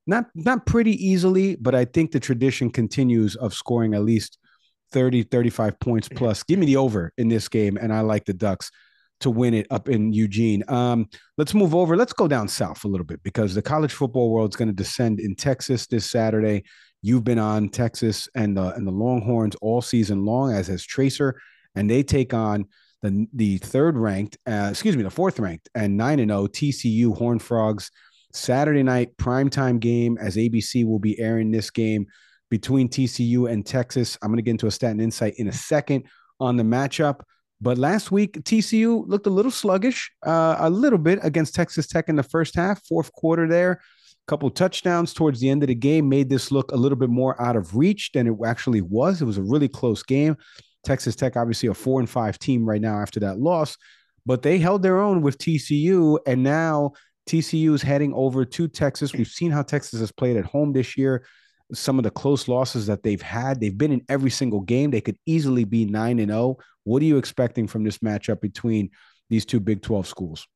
Not 0.08 0.26
not 0.36 0.68
pretty 0.68 0.92
easily, 1.04 1.56
but 1.56 1.74
I 1.74 1.86
think 1.86 2.12
the 2.12 2.20
tradition 2.20 2.70
continues 2.70 3.36
of 3.36 3.56
scoring 3.56 3.96
at 3.96 4.04
least 4.04 4.38
30, 4.92 5.24
35 5.24 5.80
points 5.80 6.08
plus. 6.08 6.44
Give 6.44 6.60
me 6.60 6.68
the 6.68 6.78
over 6.78 7.12
in 7.18 7.28
this 7.28 7.48
game, 7.48 7.78
and 7.78 7.92
I 7.92 8.02
like 8.02 8.26
the 8.26 8.34
Ducks 8.34 8.70
to 9.22 9.30
win 9.30 9.54
it 9.54 9.68
up 9.72 9.90
in 9.90 10.14
Eugene. 10.14 10.64
Um, 10.68 11.08
let's 11.38 11.54
move 11.54 11.74
over. 11.74 11.96
Let's 11.96 12.14
go 12.14 12.28
down 12.28 12.48
south 12.48 12.84
a 12.84 12.88
little 12.88 13.06
bit 13.06 13.24
because 13.24 13.56
the 13.56 13.62
college 13.62 13.94
football 13.94 14.32
world 14.32 14.52
is 14.52 14.56
going 14.56 14.68
to 14.68 14.74
descend 14.74 15.20
in 15.20 15.36
Texas 15.36 15.88
this 15.88 16.10
Saturday. 16.10 16.64
You've 17.02 17.24
been 17.24 17.40
on 17.40 17.70
Texas 17.70 18.28
and 18.36 18.58
the 18.58 18.74
and 18.74 18.88
the 18.88 18.92
Longhorns 18.92 19.56
all 19.62 19.82
season 19.82 20.26
long, 20.26 20.54
as 20.54 20.68
has 20.68 20.86
TRACR, 20.86 21.34
and 21.76 21.90
they 21.90 22.04
take 22.04 22.34
on 22.34 22.66
the 23.02 23.28
the 23.34 23.58
third 23.60 23.98
ranked, 23.98 24.38
uh, 24.48 24.70
excuse 24.72 24.98
me, 24.98 25.04
the 25.04 25.10
fourth 25.10 25.40
ranked 25.40 25.70
and 25.76 25.96
nine 25.96 26.20
and 26.20 26.32
zero 26.32 26.42
oh 26.42 26.48
TCU 26.48 27.16
Horn 27.16 27.40
Frogs. 27.40 27.92
Saturday 28.34 28.84
night 28.84 29.16
primetime 29.16 29.80
game 29.80 30.18
as 30.20 30.36
ABC 30.36 30.86
will 30.86 31.00
be 31.00 31.18
airing 31.20 31.52
this 31.52 31.70
game 31.70 32.06
between 32.50 32.90
TCU 32.90 33.50
and 33.50 33.66
Texas. 33.66 34.18
I'm 34.22 34.30
going 34.30 34.38
to 34.38 34.44
get 34.44 34.52
into 34.52 34.68
a 34.68 34.72
stat 34.72 34.92
and 34.92 35.02
insight 35.02 35.36
in 35.38 35.48
a 35.48 35.54
second 35.54 36.06
on 36.40 36.58
the 36.58 36.64
matchup. 36.64 37.22
But 37.62 37.78
last 37.78 38.12
week, 38.12 38.44
TCU 38.44 39.08
looked 39.08 39.28
a 39.28 39.32
little 39.32 39.52
sluggish, 39.52 40.12
uh, 40.26 40.58
a 40.60 40.70
little 40.70 41.00
bit 41.00 41.20
against 41.24 41.56
Texas 41.56 41.88
Tech 41.88 42.10
in 42.10 42.16
the 42.16 42.24
first 42.24 42.56
half, 42.56 42.86
fourth 42.86 43.12
quarter 43.14 43.48
there. 43.48 43.72
A 43.72 44.28
couple 44.28 44.50
touchdowns 44.50 45.14
towards 45.14 45.40
the 45.40 45.50
end 45.50 45.64
of 45.64 45.68
the 45.68 45.76
game 45.76 46.10
made 46.10 46.30
this 46.30 46.52
look 46.52 46.72
a 46.72 46.76
little 46.76 46.98
bit 46.98 47.10
more 47.10 47.42
out 47.42 47.56
of 47.56 47.76
reach 47.76 48.12
than 48.14 48.28
it 48.28 48.36
actually 48.46 48.82
was. 48.82 49.22
It 49.22 49.26
was 49.26 49.38
a 49.38 49.44
really 49.44 49.70
close 49.70 50.04
game. 50.04 50.36
Texas 50.84 51.16
Tech, 51.16 51.38
obviously, 51.38 51.70
a 51.70 51.74
four 51.74 52.00
and 52.00 52.10
five 52.10 52.38
team 52.38 52.68
right 52.68 52.82
now 52.82 53.00
after 53.00 53.20
that 53.22 53.40
loss, 53.40 53.78
but 54.26 54.42
they 54.42 54.58
held 54.58 54.84
their 54.84 55.00
own 55.00 55.22
with 55.22 55.38
TCU. 55.38 56.20
And 56.28 56.44
now 56.44 56.92
TCU 57.28 57.74
is 57.74 57.82
heading 57.82 58.14
over 58.14 58.46
to 58.46 58.68
Texas. 58.68 59.14
We've 59.14 59.28
seen 59.28 59.52
how 59.52 59.64
Texas 59.64 60.00
has 60.00 60.12
played 60.12 60.38
at 60.38 60.46
home 60.46 60.74
this 60.74 60.98
year. 60.98 61.26
Some 61.74 61.98
of 61.98 62.04
the 62.04 62.12
close 62.12 62.48
losses 62.48 62.88
that 62.88 63.04
they've 63.04 63.22
had, 63.22 63.60
they've 63.60 63.78
been 63.78 63.92
in 63.92 64.04
every 64.10 64.30
single 64.30 64.62
game. 64.62 64.92
They 64.92 65.02
could 65.02 65.18
easily 65.26 65.64
be 65.64 65.86
9 65.86 66.20
and 66.20 66.32
0. 66.32 66.58
What 66.84 67.02
are 67.02 67.06
you 67.06 67.18
expecting 67.18 67.68
from 67.68 67.84
this 67.84 68.00
matchup 68.00 68.42
between 68.42 68.92
these 69.30 69.46
two 69.46 69.60
Big 69.60 69.82
12 69.82 70.08
schools? 70.08 70.48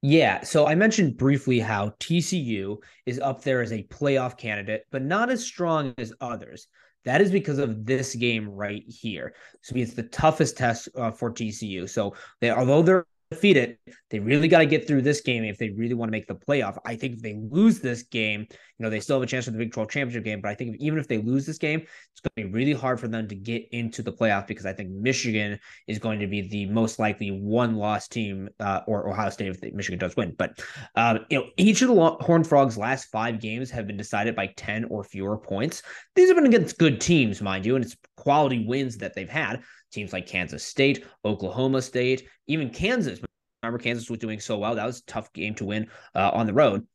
Yeah, 0.00 0.42
so 0.42 0.66
I 0.66 0.76
mentioned 0.76 1.16
briefly 1.16 1.58
how 1.58 1.88
TCU 1.98 2.76
is 3.04 3.18
up 3.18 3.42
there 3.42 3.62
as 3.62 3.72
a 3.72 3.82
playoff 3.84 4.36
candidate, 4.36 4.84
but 4.92 5.02
not 5.02 5.28
as 5.28 5.44
strong 5.44 5.92
as 5.98 6.12
others. 6.20 6.68
That 7.04 7.20
is 7.20 7.32
because 7.32 7.58
of 7.58 7.84
this 7.84 8.14
game 8.14 8.48
right 8.48 8.84
here. 8.86 9.34
So 9.62 9.74
it's 9.74 9.94
the 9.94 10.04
toughest 10.04 10.56
test 10.56 10.88
uh, 10.96 11.10
for 11.10 11.32
TCU. 11.32 11.88
So 11.88 12.14
they, 12.40 12.50
although 12.50 12.82
they're 12.82 13.06
defeat 13.30 13.56
it. 13.56 13.78
They 14.10 14.20
really 14.20 14.48
got 14.48 14.60
to 14.60 14.66
get 14.66 14.86
through 14.86 15.02
this 15.02 15.20
game 15.20 15.44
if 15.44 15.58
they 15.58 15.70
really 15.70 15.94
want 15.94 16.08
to 16.08 16.12
make 16.12 16.26
the 16.26 16.34
playoff. 16.34 16.78
I 16.86 16.96
think 16.96 17.14
if 17.14 17.22
they 17.22 17.38
lose 17.50 17.80
this 17.80 18.04
game, 18.04 18.46
you 18.50 18.84
know, 18.84 18.88
they 18.88 19.00
still 19.00 19.16
have 19.16 19.22
a 19.22 19.26
chance 19.26 19.44
for 19.44 19.50
the 19.50 19.58
Big 19.58 19.72
12 19.72 19.90
championship 19.90 20.24
game. 20.24 20.40
But 20.40 20.50
I 20.50 20.54
think 20.54 20.76
even 20.80 20.98
if 20.98 21.08
they 21.08 21.18
lose 21.18 21.44
this 21.44 21.58
game, 21.58 21.80
it's 21.80 22.20
going 22.20 22.46
to 22.46 22.50
be 22.50 22.58
really 22.58 22.72
hard 22.72 22.98
for 22.98 23.06
them 23.08 23.28
to 23.28 23.34
get 23.34 23.68
into 23.72 24.02
the 24.02 24.12
playoff 24.12 24.46
because 24.46 24.64
I 24.64 24.72
think 24.72 24.90
Michigan 24.90 25.58
is 25.86 25.98
going 25.98 26.20
to 26.20 26.26
be 26.26 26.48
the 26.48 26.66
most 26.66 26.98
likely 26.98 27.30
one 27.30 27.76
loss 27.76 28.08
team, 28.08 28.48
uh, 28.60 28.80
or 28.86 29.10
Ohio 29.10 29.30
State 29.30 29.48
if 29.48 29.60
the 29.60 29.72
Michigan 29.72 29.98
does 29.98 30.16
win. 30.16 30.34
But, 30.38 30.60
um, 30.94 31.26
you 31.28 31.38
know, 31.38 31.46
each 31.58 31.82
of 31.82 31.88
the 31.88 32.16
Horned 32.20 32.46
Frogs' 32.46 32.78
last 32.78 33.06
five 33.10 33.40
games 33.40 33.70
have 33.70 33.86
been 33.86 33.98
decided 33.98 34.36
by 34.36 34.46
10 34.56 34.86
or 34.86 35.04
fewer 35.04 35.36
points. 35.36 35.82
These 36.14 36.28
have 36.28 36.36
been 36.36 36.46
against 36.46 36.78
good 36.78 37.00
teams, 37.00 37.42
mind 37.42 37.66
you, 37.66 37.76
and 37.76 37.84
it's 37.84 37.96
quality 38.16 38.64
wins 38.66 38.98
that 38.98 39.14
they've 39.14 39.28
had 39.28 39.62
teams 39.92 40.12
like 40.12 40.26
Kansas 40.26 40.64
State, 40.64 41.04
Oklahoma 41.24 41.82
State, 41.82 42.28
even 42.46 42.70
Kansas. 42.70 43.20
Remember, 43.62 43.82
Kansas 43.82 44.08
was 44.08 44.18
doing 44.18 44.40
so 44.40 44.58
well. 44.58 44.74
That 44.74 44.86
was 44.86 45.00
a 45.00 45.04
tough 45.04 45.32
game 45.32 45.54
to 45.56 45.64
win 45.64 45.88
uh, 46.14 46.30
on 46.32 46.46
the 46.46 46.54
road. 46.54 46.86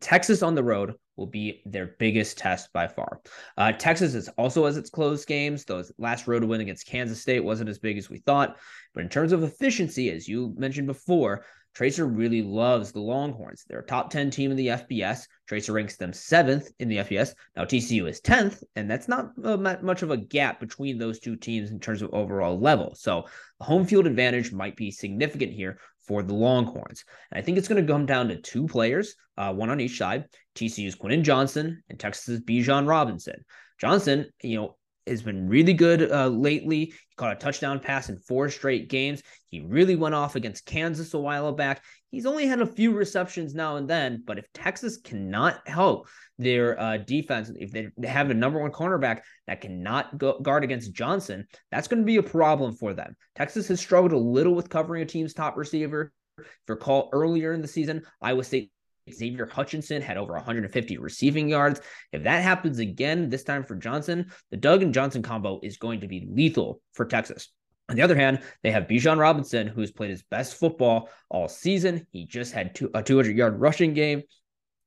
Texas 0.00 0.42
on 0.42 0.54
the 0.54 0.62
road 0.62 0.94
will 1.16 1.26
be 1.26 1.62
their 1.66 1.94
biggest 1.98 2.38
test 2.38 2.72
by 2.72 2.86
far. 2.86 3.20
Uh, 3.56 3.72
Texas 3.72 4.14
is 4.14 4.28
also 4.38 4.66
as 4.66 4.76
its 4.76 4.90
close 4.90 5.24
games. 5.24 5.64
Those 5.64 5.90
last 5.98 6.28
road 6.28 6.44
win 6.44 6.60
against 6.60 6.86
Kansas 6.86 7.20
State 7.20 7.44
wasn't 7.44 7.70
as 7.70 7.78
big 7.78 7.98
as 7.98 8.08
we 8.08 8.18
thought. 8.18 8.56
But 8.94 9.02
in 9.02 9.08
terms 9.08 9.32
of 9.32 9.42
efficiency, 9.42 10.10
as 10.10 10.28
you 10.28 10.54
mentioned 10.56 10.86
before, 10.86 11.44
TRACR 11.78 12.16
really 12.16 12.42
loves 12.42 12.90
the 12.90 13.00
Longhorns. 13.00 13.64
They're 13.68 13.78
a 13.78 13.86
top 13.86 14.10
10 14.10 14.30
team 14.30 14.50
in 14.50 14.56
the 14.56 14.66
FBS. 14.66 15.28
TRACR 15.48 15.74
ranks 15.74 15.96
them 15.96 16.12
seventh 16.12 16.72
in 16.80 16.88
the 16.88 16.96
FBS. 16.96 17.34
Now, 17.54 17.64
TCU 17.64 18.08
is 18.08 18.20
10th, 18.20 18.64
and 18.74 18.90
that's 18.90 19.06
not 19.06 19.30
uh, 19.44 19.56
much 19.56 20.02
of 20.02 20.10
a 20.10 20.16
gap 20.16 20.58
between 20.58 20.98
those 20.98 21.20
two 21.20 21.36
teams 21.36 21.70
in 21.70 21.78
terms 21.78 22.02
of 22.02 22.12
overall 22.12 22.58
level. 22.58 22.96
So, 22.96 23.26
the 23.60 23.64
home 23.64 23.86
field 23.86 24.08
advantage 24.08 24.52
might 24.52 24.74
be 24.74 24.90
significant 24.90 25.52
here 25.52 25.78
for 26.00 26.24
the 26.24 26.34
Longhorns. 26.34 27.04
And 27.30 27.38
I 27.38 27.42
think 27.42 27.58
it's 27.58 27.68
going 27.68 27.84
to 27.86 27.92
come 27.92 28.06
down 28.06 28.26
to 28.28 28.36
two 28.36 28.66
players, 28.66 29.14
uh, 29.36 29.54
one 29.54 29.70
on 29.70 29.80
each 29.80 29.98
side 29.98 30.24
TCU's 30.56 30.96
Quentin 30.96 31.22
Johnston 31.22 31.84
and 31.88 31.98
Texas's 31.98 32.40
Bijan 32.40 32.88
Robinson. 32.88 33.44
Johnston, 33.78 34.26
you 34.42 34.56
know, 34.56 34.76
has 35.10 35.22
been 35.22 35.48
really 35.48 35.74
good 35.74 36.10
uh, 36.10 36.28
lately. 36.28 36.86
He 36.86 36.94
caught 37.16 37.32
a 37.32 37.36
touchdown 37.36 37.80
pass 37.80 38.08
in 38.08 38.18
four 38.18 38.48
straight 38.48 38.88
games. 38.88 39.22
He 39.46 39.60
really 39.60 39.96
went 39.96 40.14
off 40.14 40.36
against 40.36 40.66
Kansas 40.66 41.14
a 41.14 41.18
while 41.18 41.52
back. 41.52 41.82
He's 42.10 42.26
only 42.26 42.46
had 42.46 42.60
a 42.60 42.66
few 42.66 42.92
receptions 42.92 43.54
now 43.54 43.76
and 43.76 43.88
then, 43.88 44.22
but 44.26 44.38
if 44.38 44.46
Texas 44.52 44.96
cannot 44.96 45.66
help 45.66 46.08
their 46.38 46.78
uh, 46.80 46.96
defense, 46.98 47.50
if 47.54 47.72
they 47.72 47.90
have 48.06 48.30
a 48.30 48.34
number 48.34 48.60
one 48.60 48.70
cornerback 48.70 49.20
that 49.46 49.60
cannot 49.60 50.16
go, 50.16 50.38
guard 50.40 50.64
against 50.64 50.92
Johnston, 50.92 51.46
that's 51.70 51.88
going 51.88 52.00
to 52.00 52.06
be 52.06 52.16
a 52.16 52.22
problem 52.22 52.74
for 52.74 52.94
them. 52.94 53.14
Texas 53.34 53.68
has 53.68 53.80
struggled 53.80 54.12
a 54.12 54.18
little 54.18 54.54
with 54.54 54.70
covering 54.70 55.02
a 55.02 55.06
team's 55.06 55.34
top 55.34 55.56
receiver. 55.56 56.12
If 56.38 56.44
you 56.68 56.74
recall 56.74 57.10
earlier 57.12 57.52
in 57.52 57.60
the 57.60 57.68
season, 57.68 58.02
Iowa 58.22 58.44
State 58.44 58.70
Xavier 59.14 59.46
Hutchinson 59.46 60.02
had 60.02 60.16
over 60.16 60.32
150 60.34 60.98
receiving 60.98 61.48
yards. 61.48 61.80
If 62.12 62.24
that 62.24 62.42
happens 62.42 62.78
again, 62.78 63.28
this 63.28 63.44
time 63.44 63.64
for 63.64 63.76
Johnston, 63.76 64.30
the 64.50 64.56
Doug 64.56 64.82
and 64.82 64.94
Johnston 64.94 65.22
combo 65.22 65.60
is 65.62 65.76
going 65.76 66.00
to 66.00 66.08
be 66.08 66.28
lethal 66.30 66.80
for 66.92 67.04
Texas. 67.04 67.48
On 67.88 67.96
the 67.96 68.02
other 68.02 68.16
hand, 68.16 68.42
they 68.62 68.70
have 68.70 68.84
Bijan 68.84 69.18
Robinson, 69.18 69.66
who's 69.66 69.90
played 69.90 70.10
his 70.10 70.22
best 70.22 70.56
football 70.56 71.08
all 71.30 71.48
season. 71.48 72.06
He 72.12 72.26
just 72.26 72.52
had 72.52 72.74
two, 72.74 72.90
a 72.94 73.02
200 73.02 73.36
yard 73.36 73.58
rushing 73.60 73.94
game. 73.94 74.22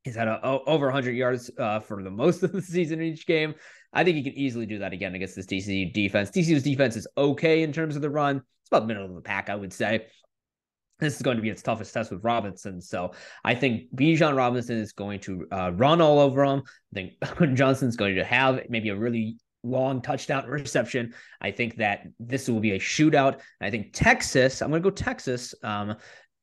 He's 0.04 0.16
had 0.16 0.28
a, 0.28 0.42
over 0.44 0.88
100 0.88 1.12
yards 1.12 1.50
uh, 1.58 1.80
for 1.80 2.04
the 2.04 2.12
most 2.12 2.44
of 2.44 2.51
the 2.51 2.62
season 2.62 3.01
in 3.01 3.08
each 3.08 3.25
game. 3.25 3.56
I 3.94 4.04
think 4.04 4.18
he 4.18 4.24
can 4.24 4.34
easily 4.34 4.66
do 4.66 4.80
that 4.80 4.94
again 4.94 5.16
against 5.16 5.36
this 5.36 5.48
TCU 5.48 5.92
defense. 5.94 6.30
TCU's 6.30 6.63
defense 6.63 6.96
is 6.96 7.08
okay 7.18 7.63
in 7.63 7.74
terms 7.74 7.96
of 7.96 8.01
the 8.01 8.10
run. 8.10 8.38
It's 8.38 8.70
about 8.72 8.88
middle 8.88 9.06
of 9.06 9.16
the 9.16 9.22
pack, 9.22 9.50
I 9.50 9.56
would 9.56 9.74
say 9.74 10.06
this 11.01 11.15
is 11.15 11.22
going 11.22 11.36
to 11.36 11.43
be 11.43 11.50
its 11.50 11.62
toughest 11.62 11.93
test 11.93 12.12
with 12.12 12.24
Robinson. 12.24 12.79
So 12.79 13.11
I 13.44 13.55
think 13.55 13.94
Bijan 13.94 14.37
Robinson 14.37 14.77
is 14.77 14.94
going 14.94 15.20
to 15.22 15.48
uh, 15.51 15.72
run 15.74 16.00
all 16.00 16.20
over 16.20 16.46
him. 16.46 16.61
I 16.61 16.94
think 16.94 17.14
Quentin 17.35 17.57
Johnston's 17.57 17.98
going 17.98 18.16
to 18.16 18.24
have 18.24 18.61
maybe 18.70 18.90
a 18.90 18.96
really 18.96 19.37
long 19.64 20.01
touchdown 20.01 20.46
reception. 20.48 21.14
I 21.42 21.51
think 21.51 21.77
that 21.77 22.07
this 22.20 22.48
will 22.48 22.59
be 22.59 22.72
a 22.72 22.79
shootout. 22.79 23.40
I 23.59 23.70
think 23.70 23.90
Texas, 23.94 24.61
I'm 24.61 24.70
going 24.70 24.81
to 24.81 24.90
go 24.90 24.96
Texas, 24.96 25.53
um, 25.64 25.96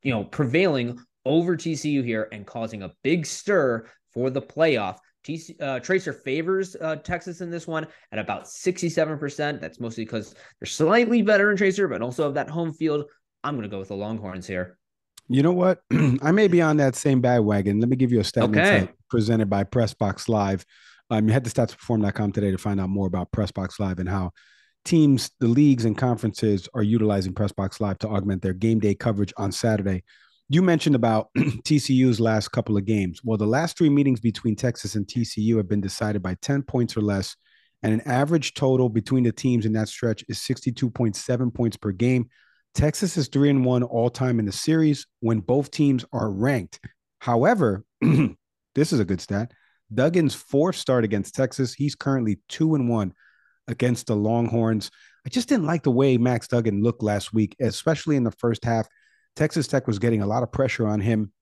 you 0.02 0.12
know, 0.12 0.24
prevailing 0.24 0.98
over 1.24 1.56
TCU 1.56 2.04
here 2.04 2.28
and 2.32 2.46
causing 2.46 2.82
a 2.82 2.92
big 3.02 3.26
stir 3.26 3.86
for 4.12 4.30
the 4.30 4.42
playoff. 4.42 4.98
Uh, 5.28 5.78
TRACR 5.78 6.22
favors 6.22 6.74
uh, 6.76 6.96
Texas 6.96 7.42
in 7.42 7.50
this 7.50 7.66
one 7.66 7.86
at 8.12 8.18
about 8.18 8.44
67%. 8.44 9.60
That's 9.60 9.78
mostly 9.78 10.04
because 10.06 10.34
they're 10.58 10.66
slightly 10.66 11.20
better 11.20 11.50
in 11.50 11.58
TRACR, 11.58 11.90
but 11.90 12.00
also 12.00 12.24
have 12.24 12.34
that 12.34 12.48
home 12.48 12.72
field 12.72 13.04
I'm 13.44 13.54
going 13.54 13.62
to 13.62 13.68
go 13.68 13.78
with 13.78 13.88
the 13.88 13.96
Longhorns 13.96 14.46
here. 14.46 14.78
You 15.28 15.42
know 15.42 15.52
what? 15.52 15.82
I 16.22 16.32
may 16.32 16.48
be 16.48 16.62
on 16.62 16.78
that 16.78 16.96
same 16.96 17.20
bandwagon. 17.20 17.80
Let 17.80 17.88
me 17.88 17.96
give 17.96 18.12
you 18.12 18.20
a 18.20 18.24
statement 18.24 18.56
okay. 18.56 18.88
presented 19.10 19.50
by 19.50 19.64
Pressbox 19.64 20.28
Live. 20.28 20.64
Um, 21.10 21.26
you 21.26 21.32
head 21.32 21.44
to 21.44 21.50
statsperform.com 21.50 22.32
today 22.32 22.50
to 22.50 22.58
find 22.58 22.80
out 22.80 22.88
more 22.88 23.06
about 23.06 23.30
Pressbox 23.32 23.78
Live 23.78 23.98
and 23.98 24.08
how 24.08 24.32
teams, 24.84 25.30
the 25.40 25.46
leagues, 25.46 25.84
and 25.84 25.96
conferences 25.96 26.68
are 26.74 26.82
utilizing 26.82 27.34
Pressbox 27.34 27.80
Live 27.80 27.98
to 27.98 28.08
augment 28.08 28.42
their 28.42 28.52
game 28.54 28.78
day 28.78 28.94
coverage 28.94 29.32
on 29.36 29.52
Saturday. 29.52 30.02
You 30.48 30.62
mentioned 30.62 30.96
about 30.96 31.28
TCU's 31.36 32.20
last 32.20 32.48
couple 32.48 32.76
of 32.76 32.86
games. 32.86 33.20
Well, 33.22 33.36
the 33.36 33.46
last 33.46 33.76
three 33.76 33.90
meetings 33.90 34.20
between 34.20 34.56
Texas 34.56 34.94
and 34.94 35.06
TCU 35.06 35.58
have 35.58 35.68
been 35.68 35.82
decided 35.82 36.22
by 36.22 36.36
10 36.40 36.62
points 36.62 36.96
or 36.96 37.02
less, 37.02 37.36
and 37.82 37.92
an 37.92 38.00
average 38.06 38.54
total 38.54 38.88
between 38.88 39.24
the 39.24 39.32
teams 39.32 39.66
in 39.66 39.74
that 39.74 39.88
stretch 39.88 40.24
is 40.28 40.38
62.7 40.38 41.54
points 41.54 41.76
per 41.76 41.92
game. 41.92 42.30
Texas 42.78 43.16
is 43.16 43.26
three 43.26 43.50
and 43.50 43.64
one 43.64 43.82
all 43.82 44.08
time 44.08 44.38
in 44.38 44.46
the 44.46 44.52
series 44.52 45.04
when 45.18 45.40
both 45.40 45.68
teams 45.72 46.04
are 46.12 46.30
ranked. 46.30 46.78
However, 47.18 47.84
this 48.00 48.92
is 48.92 49.00
a 49.00 49.04
good 49.04 49.20
stat. 49.20 49.50
Duggan's 49.92 50.36
fourth 50.36 50.76
start 50.76 51.02
against 51.02 51.34
Texas. 51.34 51.74
He's 51.74 51.96
currently 51.96 52.38
two 52.48 52.76
and 52.76 52.88
one 52.88 53.14
against 53.66 54.06
the 54.06 54.14
Longhorns. 54.14 54.92
I 55.26 55.28
just 55.28 55.48
didn't 55.48 55.66
like 55.66 55.82
the 55.82 55.90
way 55.90 56.18
Max 56.18 56.46
Duggan 56.46 56.84
looked 56.84 57.02
last 57.02 57.34
week, 57.34 57.56
especially 57.58 58.14
in 58.14 58.22
the 58.22 58.30
first 58.30 58.64
half. 58.64 58.86
Texas 59.34 59.66
Tech 59.66 59.88
was 59.88 59.98
getting 59.98 60.22
a 60.22 60.26
lot 60.28 60.44
of 60.44 60.52
pressure 60.52 60.86
on 60.86 61.00
him. 61.00 61.32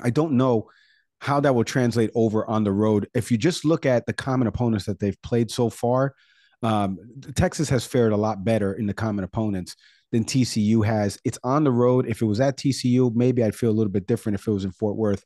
I 0.00 0.10
don't 0.10 0.34
know 0.34 0.70
how 1.18 1.40
that 1.40 1.52
will 1.52 1.64
translate 1.64 2.12
over 2.14 2.48
on 2.48 2.62
the 2.62 2.70
road. 2.70 3.08
If 3.12 3.32
you 3.32 3.38
just 3.38 3.64
look 3.64 3.86
at 3.86 4.06
the 4.06 4.12
common 4.12 4.46
opponents 4.46 4.86
that 4.86 5.00
they've 5.00 5.20
played 5.22 5.50
so 5.50 5.68
far, 5.68 6.14
um, 6.62 6.98
Texas 7.34 7.68
has 7.70 7.84
fared 7.84 8.12
a 8.12 8.16
lot 8.16 8.44
better 8.44 8.74
in 8.74 8.86
the 8.86 8.94
common 8.94 9.24
opponents 9.24 9.74
than 10.12 10.24
TCU 10.24 10.84
has. 10.84 11.18
It's 11.24 11.38
on 11.44 11.64
the 11.64 11.70
road. 11.70 12.06
If 12.06 12.22
it 12.22 12.26
was 12.26 12.40
at 12.40 12.56
TCU, 12.56 13.14
maybe 13.14 13.42
I'd 13.44 13.54
feel 13.54 13.70
a 13.70 13.72
little 13.72 13.92
bit 13.92 14.06
different 14.06 14.38
if 14.38 14.46
it 14.46 14.52
was 14.52 14.64
in 14.64 14.72
Fort 14.72 14.96
Worth. 14.96 15.24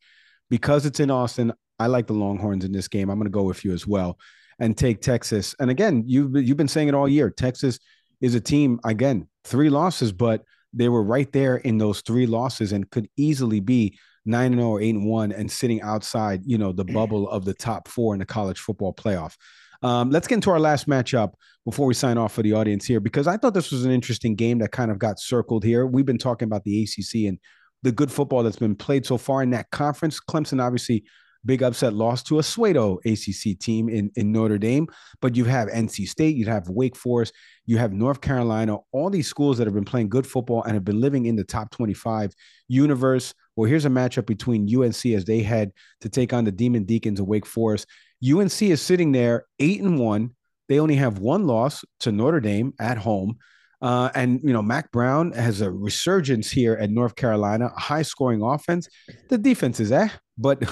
Because 0.50 0.86
it's 0.86 1.00
in 1.00 1.10
Austin, 1.10 1.52
I 1.78 1.86
like 1.86 2.06
the 2.06 2.12
Longhorns 2.12 2.64
in 2.64 2.72
this 2.72 2.88
game. 2.88 3.08
I'm 3.10 3.18
going 3.18 3.26
to 3.26 3.30
go 3.30 3.42
with 3.44 3.64
you 3.64 3.72
as 3.72 3.86
well 3.86 4.18
and 4.58 4.76
take 4.76 5.00
Texas. 5.00 5.54
And 5.58 5.70
again, 5.70 6.04
you've 6.06 6.36
you've 6.36 6.56
been 6.56 6.68
saying 6.68 6.88
it 6.88 6.94
all 6.94 7.08
year. 7.08 7.30
Texas 7.30 7.78
is 8.20 8.34
a 8.34 8.40
team 8.40 8.78
again, 8.84 9.28
three 9.44 9.70
losses, 9.70 10.12
but 10.12 10.44
they 10.72 10.88
were 10.88 11.02
right 11.02 11.30
there 11.32 11.56
in 11.56 11.78
those 11.78 12.00
three 12.00 12.26
losses 12.26 12.72
and 12.72 12.90
could 12.90 13.08
easily 13.16 13.60
be 13.60 13.98
9 14.26 14.52
and 14.52 14.60
0 14.60 14.68
or 14.68 14.80
8 14.80 14.94
and 14.94 15.06
1 15.06 15.32
and 15.32 15.50
sitting 15.50 15.82
outside, 15.82 16.42
you 16.44 16.58
know, 16.58 16.72
the 16.72 16.84
bubble 16.84 17.28
of 17.28 17.44
the 17.44 17.54
top 17.54 17.88
4 17.88 18.14
in 18.14 18.20
the 18.20 18.26
college 18.26 18.58
football 18.58 18.92
playoff. 18.92 19.36
Um, 19.82 20.10
let's 20.10 20.26
get 20.26 20.36
into 20.36 20.50
our 20.50 20.60
last 20.60 20.88
matchup 20.88 21.34
before 21.64 21.86
we 21.86 21.94
sign 21.94 22.18
off 22.18 22.32
for 22.32 22.42
the 22.42 22.52
audience 22.52 22.84
here, 22.84 23.00
because 23.00 23.26
I 23.26 23.36
thought 23.36 23.54
this 23.54 23.70
was 23.70 23.84
an 23.84 23.90
interesting 23.90 24.34
game 24.34 24.58
that 24.58 24.72
kind 24.72 24.90
of 24.90 24.98
got 24.98 25.18
circled 25.18 25.64
here. 25.64 25.86
We've 25.86 26.06
been 26.06 26.18
talking 26.18 26.46
about 26.46 26.64
the 26.64 26.82
ACC 26.82 27.26
and 27.26 27.38
the 27.82 27.92
good 27.92 28.10
football 28.10 28.42
that's 28.42 28.58
been 28.58 28.76
played 28.76 29.04
so 29.06 29.18
far 29.18 29.42
in 29.42 29.50
that 29.50 29.70
conference. 29.70 30.20
Clemson, 30.20 30.62
obviously, 30.62 31.04
big 31.44 31.62
upset 31.62 31.92
loss 31.92 32.22
to 32.24 32.38
a 32.38 32.42
pseudo 32.42 32.98
ACC 33.04 33.58
team 33.58 33.88
in, 33.88 34.10
in 34.16 34.32
Notre 34.32 34.58
Dame, 34.58 34.86
but 35.20 35.36
you 35.36 35.44
have 35.44 35.68
NC 35.68 36.08
State, 36.08 36.36
you 36.36 36.46
have 36.46 36.68
Wake 36.68 36.96
Forest, 36.96 37.34
you 37.66 37.78
have 37.78 37.92
North 37.92 38.20
Carolina, 38.20 38.78
all 38.92 39.10
these 39.10 39.28
schools 39.28 39.58
that 39.58 39.66
have 39.66 39.74
been 39.74 39.84
playing 39.84 40.08
good 40.08 40.26
football 40.26 40.62
and 40.62 40.74
have 40.74 40.84
been 40.84 41.00
living 41.00 41.26
in 41.26 41.36
the 41.36 41.44
top 41.44 41.70
25 41.70 42.32
universe. 42.68 43.34
Well, 43.56 43.68
here's 43.68 43.84
a 43.84 43.90
matchup 43.90 44.26
between 44.26 44.68
UNC 44.74 45.04
as 45.06 45.24
they 45.24 45.40
head 45.40 45.72
to 46.00 46.08
take 46.08 46.32
on 46.32 46.44
the 46.44 46.52
Demon 46.52 46.84
Deacons 46.84 47.20
of 47.20 47.26
Wake 47.26 47.46
Forest. 47.46 47.86
UNC 48.24 48.62
is 48.62 48.80
sitting 48.80 49.12
there 49.12 49.46
eight 49.58 49.80
and 49.80 49.98
one. 49.98 50.30
They 50.68 50.80
only 50.80 50.96
have 50.96 51.18
one 51.18 51.46
loss 51.46 51.84
to 52.00 52.12
Notre 52.12 52.40
Dame 52.40 52.72
at 52.78 52.98
home. 52.98 53.36
Uh, 53.82 54.08
and 54.14 54.40
you 54.42 54.52
know, 54.52 54.62
Mack 54.62 54.90
Brown 54.92 55.32
has 55.32 55.60
a 55.60 55.70
resurgence 55.70 56.50
here 56.50 56.74
at 56.74 56.90
North 56.90 57.16
Carolina, 57.16 57.70
a 57.76 57.80
high 57.80 58.02
scoring 58.02 58.40
offense. 58.40 58.88
The 59.28 59.36
defense 59.36 59.78
is 59.78 59.92
eh, 59.92 60.08
but 60.38 60.62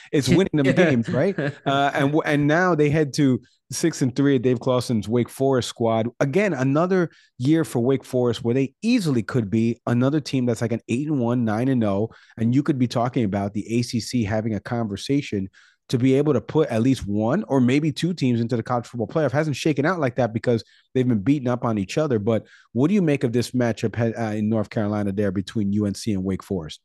it's 0.12 0.28
winning 0.28 0.50
them 0.54 0.72
games, 0.74 1.08
right? 1.08 1.38
Uh, 1.66 1.90
and 1.92 2.14
and 2.24 2.46
now 2.46 2.74
they 2.74 2.88
head 2.88 3.12
to 3.14 3.40
six 3.70 4.02
and 4.02 4.14
three 4.14 4.36
at 4.36 4.42
Dave 4.42 4.60
Clawson's 4.60 5.08
Wake 5.08 5.28
Forest 5.28 5.68
squad. 5.68 6.08
Again, 6.20 6.52
another 6.54 7.10
year 7.38 7.64
for 7.64 7.80
Wake 7.80 8.04
Forest 8.04 8.44
where 8.44 8.54
they 8.54 8.74
easily 8.82 9.22
could 9.22 9.50
be 9.50 9.78
another 9.86 10.20
team 10.20 10.46
that's 10.46 10.62
like 10.62 10.72
an 10.72 10.82
eight 10.88 11.08
and 11.08 11.20
one, 11.20 11.44
nine 11.44 11.68
and 11.68 11.82
zero, 11.82 11.92
oh, 11.92 12.10
and 12.38 12.54
you 12.54 12.62
could 12.62 12.78
be 12.78 12.88
talking 12.88 13.24
about 13.24 13.52
the 13.52 13.80
ACC 13.80 14.26
having 14.26 14.54
a 14.54 14.60
conversation 14.60 15.48
to 15.92 15.98
be 15.98 16.14
able 16.14 16.32
to 16.32 16.40
put 16.40 16.68
at 16.70 16.82
least 16.82 17.06
one 17.06 17.44
or 17.44 17.60
maybe 17.60 17.92
two 17.92 18.14
teams 18.14 18.40
into 18.40 18.56
the 18.56 18.62
college 18.62 18.86
football 18.86 19.06
playoff 19.06 19.30
hasn't 19.30 19.54
shaken 19.54 19.84
out 19.84 20.00
like 20.00 20.16
that 20.16 20.32
because 20.32 20.64
they've 20.94 21.06
been 21.06 21.20
beaten 21.20 21.46
up 21.46 21.64
on 21.64 21.76
each 21.76 21.98
other. 21.98 22.18
But 22.18 22.46
what 22.72 22.88
do 22.88 22.94
you 22.94 23.02
make 23.02 23.24
of 23.24 23.32
this 23.32 23.50
matchup 23.50 23.98
uh, 24.00 24.34
in 24.34 24.48
North 24.48 24.70
Carolina 24.70 25.12
there 25.12 25.30
between 25.30 25.70
UNC 25.78 26.06
and 26.06 26.24
Wake 26.24 26.42
Forest? 26.42 26.80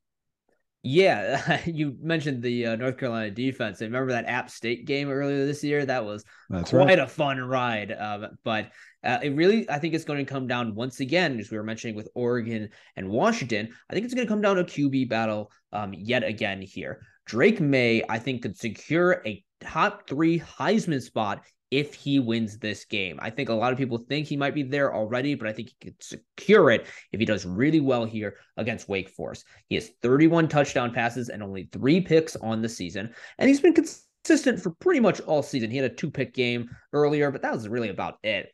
Yeah, 0.83 1.61
you 1.65 1.95
mentioned 2.01 2.43
the 2.43 2.65
uh, 2.65 2.75
North 2.75 2.97
Carolina 2.97 3.31
defense. 3.31 3.81
I 3.81 3.85
remember 3.85 4.11
that 4.11 4.25
App 4.25 4.49
State 4.49 4.85
game 4.85 5.09
earlier 5.09 5.45
this 5.45 5.63
year. 5.63 5.85
That 5.85 6.03
was 6.03 6.25
That's 6.49 6.71
quite 6.71 6.85
right. 6.85 6.99
a 6.99 7.07
fun 7.07 7.39
ride. 7.39 7.93
Um, 7.93 8.37
but 8.43 8.71
uh, 9.05 9.19
it 9.23 9.29
really, 9.35 9.69
I 9.69 9.79
think 9.79 9.93
it's 9.93 10.03
going 10.03 10.25
to 10.25 10.29
come 10.29 10.47
down 10.47 10.75
once 10.75 10.99
again, 10.99 11.39
as 11.39 11.49
we 11.49 11.57
were 11.57 11.63
mentioning 11.63 11.95
with 11.95 12.09
Oregon 12.13 12.69
and 12.97 13.09
Washington. 13.09 13.69
I 13.89 13.93
think 13.93 14.03
it's 14.03 14.13
going 14.13 14.27
to 14.27 14.31
come 14.31 14.41
down 14.41 14.57
to 14.57 14.63
a 14.63 14.65
QB 14.65 15.07
battle 15.07 15.49
um, 15.71 15.93
yet 15.93 16.25
again 16.25 16.61
here. 16.61 17.01
Drake 17.27 17.59
Maye, 17.59 18.03
I 18.09 18.19
think, 18.19 18.41
could 18.41 18.57
secure 18.57 19.21
a 19.25 19.43
top 19.61 20.07
three 20.07 20.39
Heisman 20.39 21.01
spot 21.01 21.43
if 21.69 21.93
he 21.93 22.19
wins 22.19 22.57
this 22.57 22.85
game. 22.85 23.19
I 23.21 23.29
think 23.29 23.49
a 23.49 23.53
lot 23.53 23.73
of 23.73 23.77
people 23.77 23.97
think 23.97 24.25
he 24.25 24.37
might 24.37 24.55
be 24.55 24.63
there 24.63 24.95
already, 24.95 25.35
but 25.35 25.47
I 25.47 25.53
think 25.53 25.69
he 25.69 25.89
could 25.89 26.01
secure 26.01 26.71
it 26.71 26.87
if 27.11 27.19
he 27.19 27.25
does 27.25 27.45
really 27.45 27.81
well 27.81 28.05
here 28.05 28.37
against 28.55 28.87
Wake 28.87 29.09
Forest. 29.09 29.45
He 29.67 29.75
has 29.75 29.89
31 30.01 30.47
touchdown 30.47 30.93
passes 30.93 31.27
and 31.27 31.43
only 31.43 31.67
three 31.71 31.99
picks 31.99 32.37
on 32.37 32.61
the 32.61 32.69
season, 32.69 33.13
and 33.37 33.49
he's 33.49 33.59
been 33.59 33.73
consistent 33.73 34.61
for 34.61 34.71
pretty 34.79 35.01
much 35.01 35.19
all 35.21 35.43
season. 35.43 35.69
He 35.69 35.77
had 35.77 35.91
a 35.91 35.93
two 35.93 36.09
pick 36.09 36.33
game 36.33 36.69
earlier, 36.93 37.31
but 37.31 37.41
that 37.41 37.53
was 37.53 37.67
really 37.67 37.89
about 37.89 38.15
it. 38.23 38.49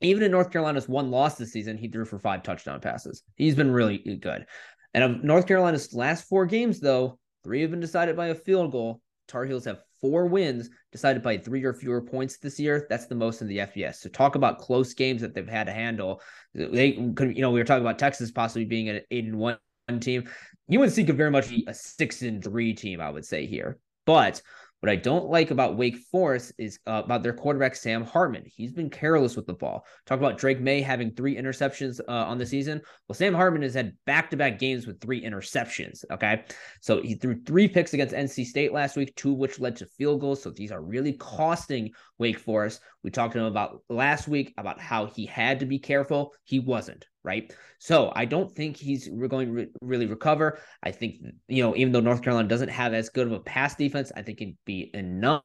Even 0.00 0.22
in 0.22 0.30
North 0.30 0.52
Carolina's 0.52 0.88
one 0.88 1.10
loss 1.10 1.36
this 1.36 1.52
season, 1.52 1.78
he 1.78 1.88
threw 1.88 2.04
for 2.04 2.18
five 2.18 2.42
touchdown 2.44 2.80
passes. 2.80 3.22
He's 3.34 3.56
been 3.56 3.70
really 3.72 3.98
good. 3.98 4.46
And 4.92 5.02
of 5.02 5.24
North 5.24 5.48
Carolina's 5.48 5.92
last 5.92 6.28
four 6.28 6.46
games, 6.46 6.78
though, 6.78 7.18
three 7.44 7.60
have 7.60 7.70
been 7.70 7.80
decided 7.80 8.16
by 8.16 8.28
a 8.28 8.34
field 8.34 8.72
goal. 8.72 9.00
Tar 9.28 9.44
Heels 9.44 9.64
have 9.64 9.80
four 10.00 10.26
wins 10.26 10.68
decided 10.92 11.22
by 11.22 11.38
three 11.38 11.64
or 11.64 11.72
fewer 11.72 12.02
points 12.02 12.36
this 12.36 12.58
year. 12.58 12.86
That's 12.90 13.06
the 13.06 13.14
most 13.14 13.40
in 13.40 13.48
the 13.48 13.58
FBS. 13.58 13.96
So 13.96 14.08
talk 14.08 14.34
about 14.34 14.58
close 14.58 14.92
games 14.92 15.22
that 15.22 15.34
they've 15.34 15.48
had 15.48 15.66
to 15.66 15.72
handle. 15.72 16.20
They 16.54 16.92
could, 17.14 17.36
you 17.36 17.42
know, 17.42 17.50
we 17.50 17.60
were 17.60 17.64
talking 17.64 17.84
about 17.84 17.98
Texas 17.98 18.30
possibly 18.30 18.64
being 18.64 18.88
an 18.88 19.00
eight 19.10 19.24
and 19.24 19.38
one 19.38 19.58
team. 20.00 20.28
UNC 20.70 20.94
could 20.94 21.16
very 21.16 21.30
much 21.30 21.48
be 21.48 21.64
a 21.66 21.74
six 21.74 22.22
and 22.22 22.42
three 22.42 22.74
team, 22.74 23.00
I 23.00 23.10
would 23.10 23.24
say 23.24 23.46
here. 23.46 23.78
But 24.04 24.42
what 24.84 24.90
I 24.90 24.96
don't 24.96 25.30
like 25.30 25.50
about 25.50 25.78
Wake 25.78 25.96
Forest 25.96 26.52
is 26.58 26.78
uh, 26.86 27.00
about 27.02 27.22
their 27.22 27.32
quarterback, 27.32 27.74
Sam 27.74 28.04
Hartman. 28.04 28.42
He's 28.44 28.74
been 28.74 28.90
careless 28.90 29.34
with 29.34 29.46
the 29.46 29.54
ball. 29.54 29.86
Talk 30.04 30.18
about 30.18 30.36
Drake 30.36 30.60
Maye 30.60 30.82
having 30.82 31.10
three 31.10 31.36
interceptions 31.36 32.00
uh, 32.06 32.12
on 32.12 32.36
the 32.36 32.44
season. 32.44 32.82
Well, 33.08 33.14
Sam 33.14 33.32
Hartman 33.32 33.62
has 33.62 33.72
had 33.72 33.94
back 34.04 34.28
to 34.28 34.36
back 34.36 34.58
games 34.58 34.86
with 34.86 35.00
three 35.00 35.24
interceptions. 35.24 36.04
Okay. 36.10 36.44
So 36.82 37.00
he 37.00 37.14
threw 37.14 37.40
three 37.44 37.66
picks 37.66 37.94
against 37.94 38.14
NC 38.14 38.44
State 38.44 38.74
last 38.74 38.94
week, 38.94 39.16
two 39.16 39.32
of 39.32 39.38
which 39.38 39.58
led 39.58 39.74
to 39.76 39.86
field 39.86 40.20
goals. 40.20 40.42
So 40.42 40.50
these 40.50 40.70
are 40.70 40.82
really 40.82 41.14
costing 41.14 41.90
Wake 42.18 42.38
Forest. 42.38 42.82
We 43.02 43.10
talked 43.10 43.32
to 43.32 43.38
him 43.38 43.46
about 43.46 43.80
last 43.88 44.28
week 44.28 44.52
about 44.58 44.82
how 44.82 45.06
he 45.06 45.24
had 45.24 45.60
to 45.60 45.66
be 45.66 45.78
careful. 45.78 46.34
He 46.44 46.58
wasn't 46.58 47.06
right? 47.24 47.52
So 47.78 48.12
I 48.14 48.26
don't 48.26 48.54
think 48.54 48.76
he's 48.76 49.08
going 49.08 49.46
to 49.48 49.52
re- 49.52 49.68
really 49.80 50.06
recover. 50.06 50.58
I 50.82 50.90
think, 50.90 51.16
you 51.48 51.62
know, 51.62 51.74
even 51.74 51.92
though 51.92 52.00
North 52.00 52.22
Carolina 52.22 52.48
doesn't 52.48 52.68
have 52.68 52.94
as 52.94 53.08
good 53.08 53.26
of 53.26 53.32
a 53.32 53.40
pass 53.40 53.74
defense, 53.74 54.12
I 54.14 54.22
think 54.22 54.40
it'd 54.40 54.56
be 54.64 54.90
enough. 54.94 55.42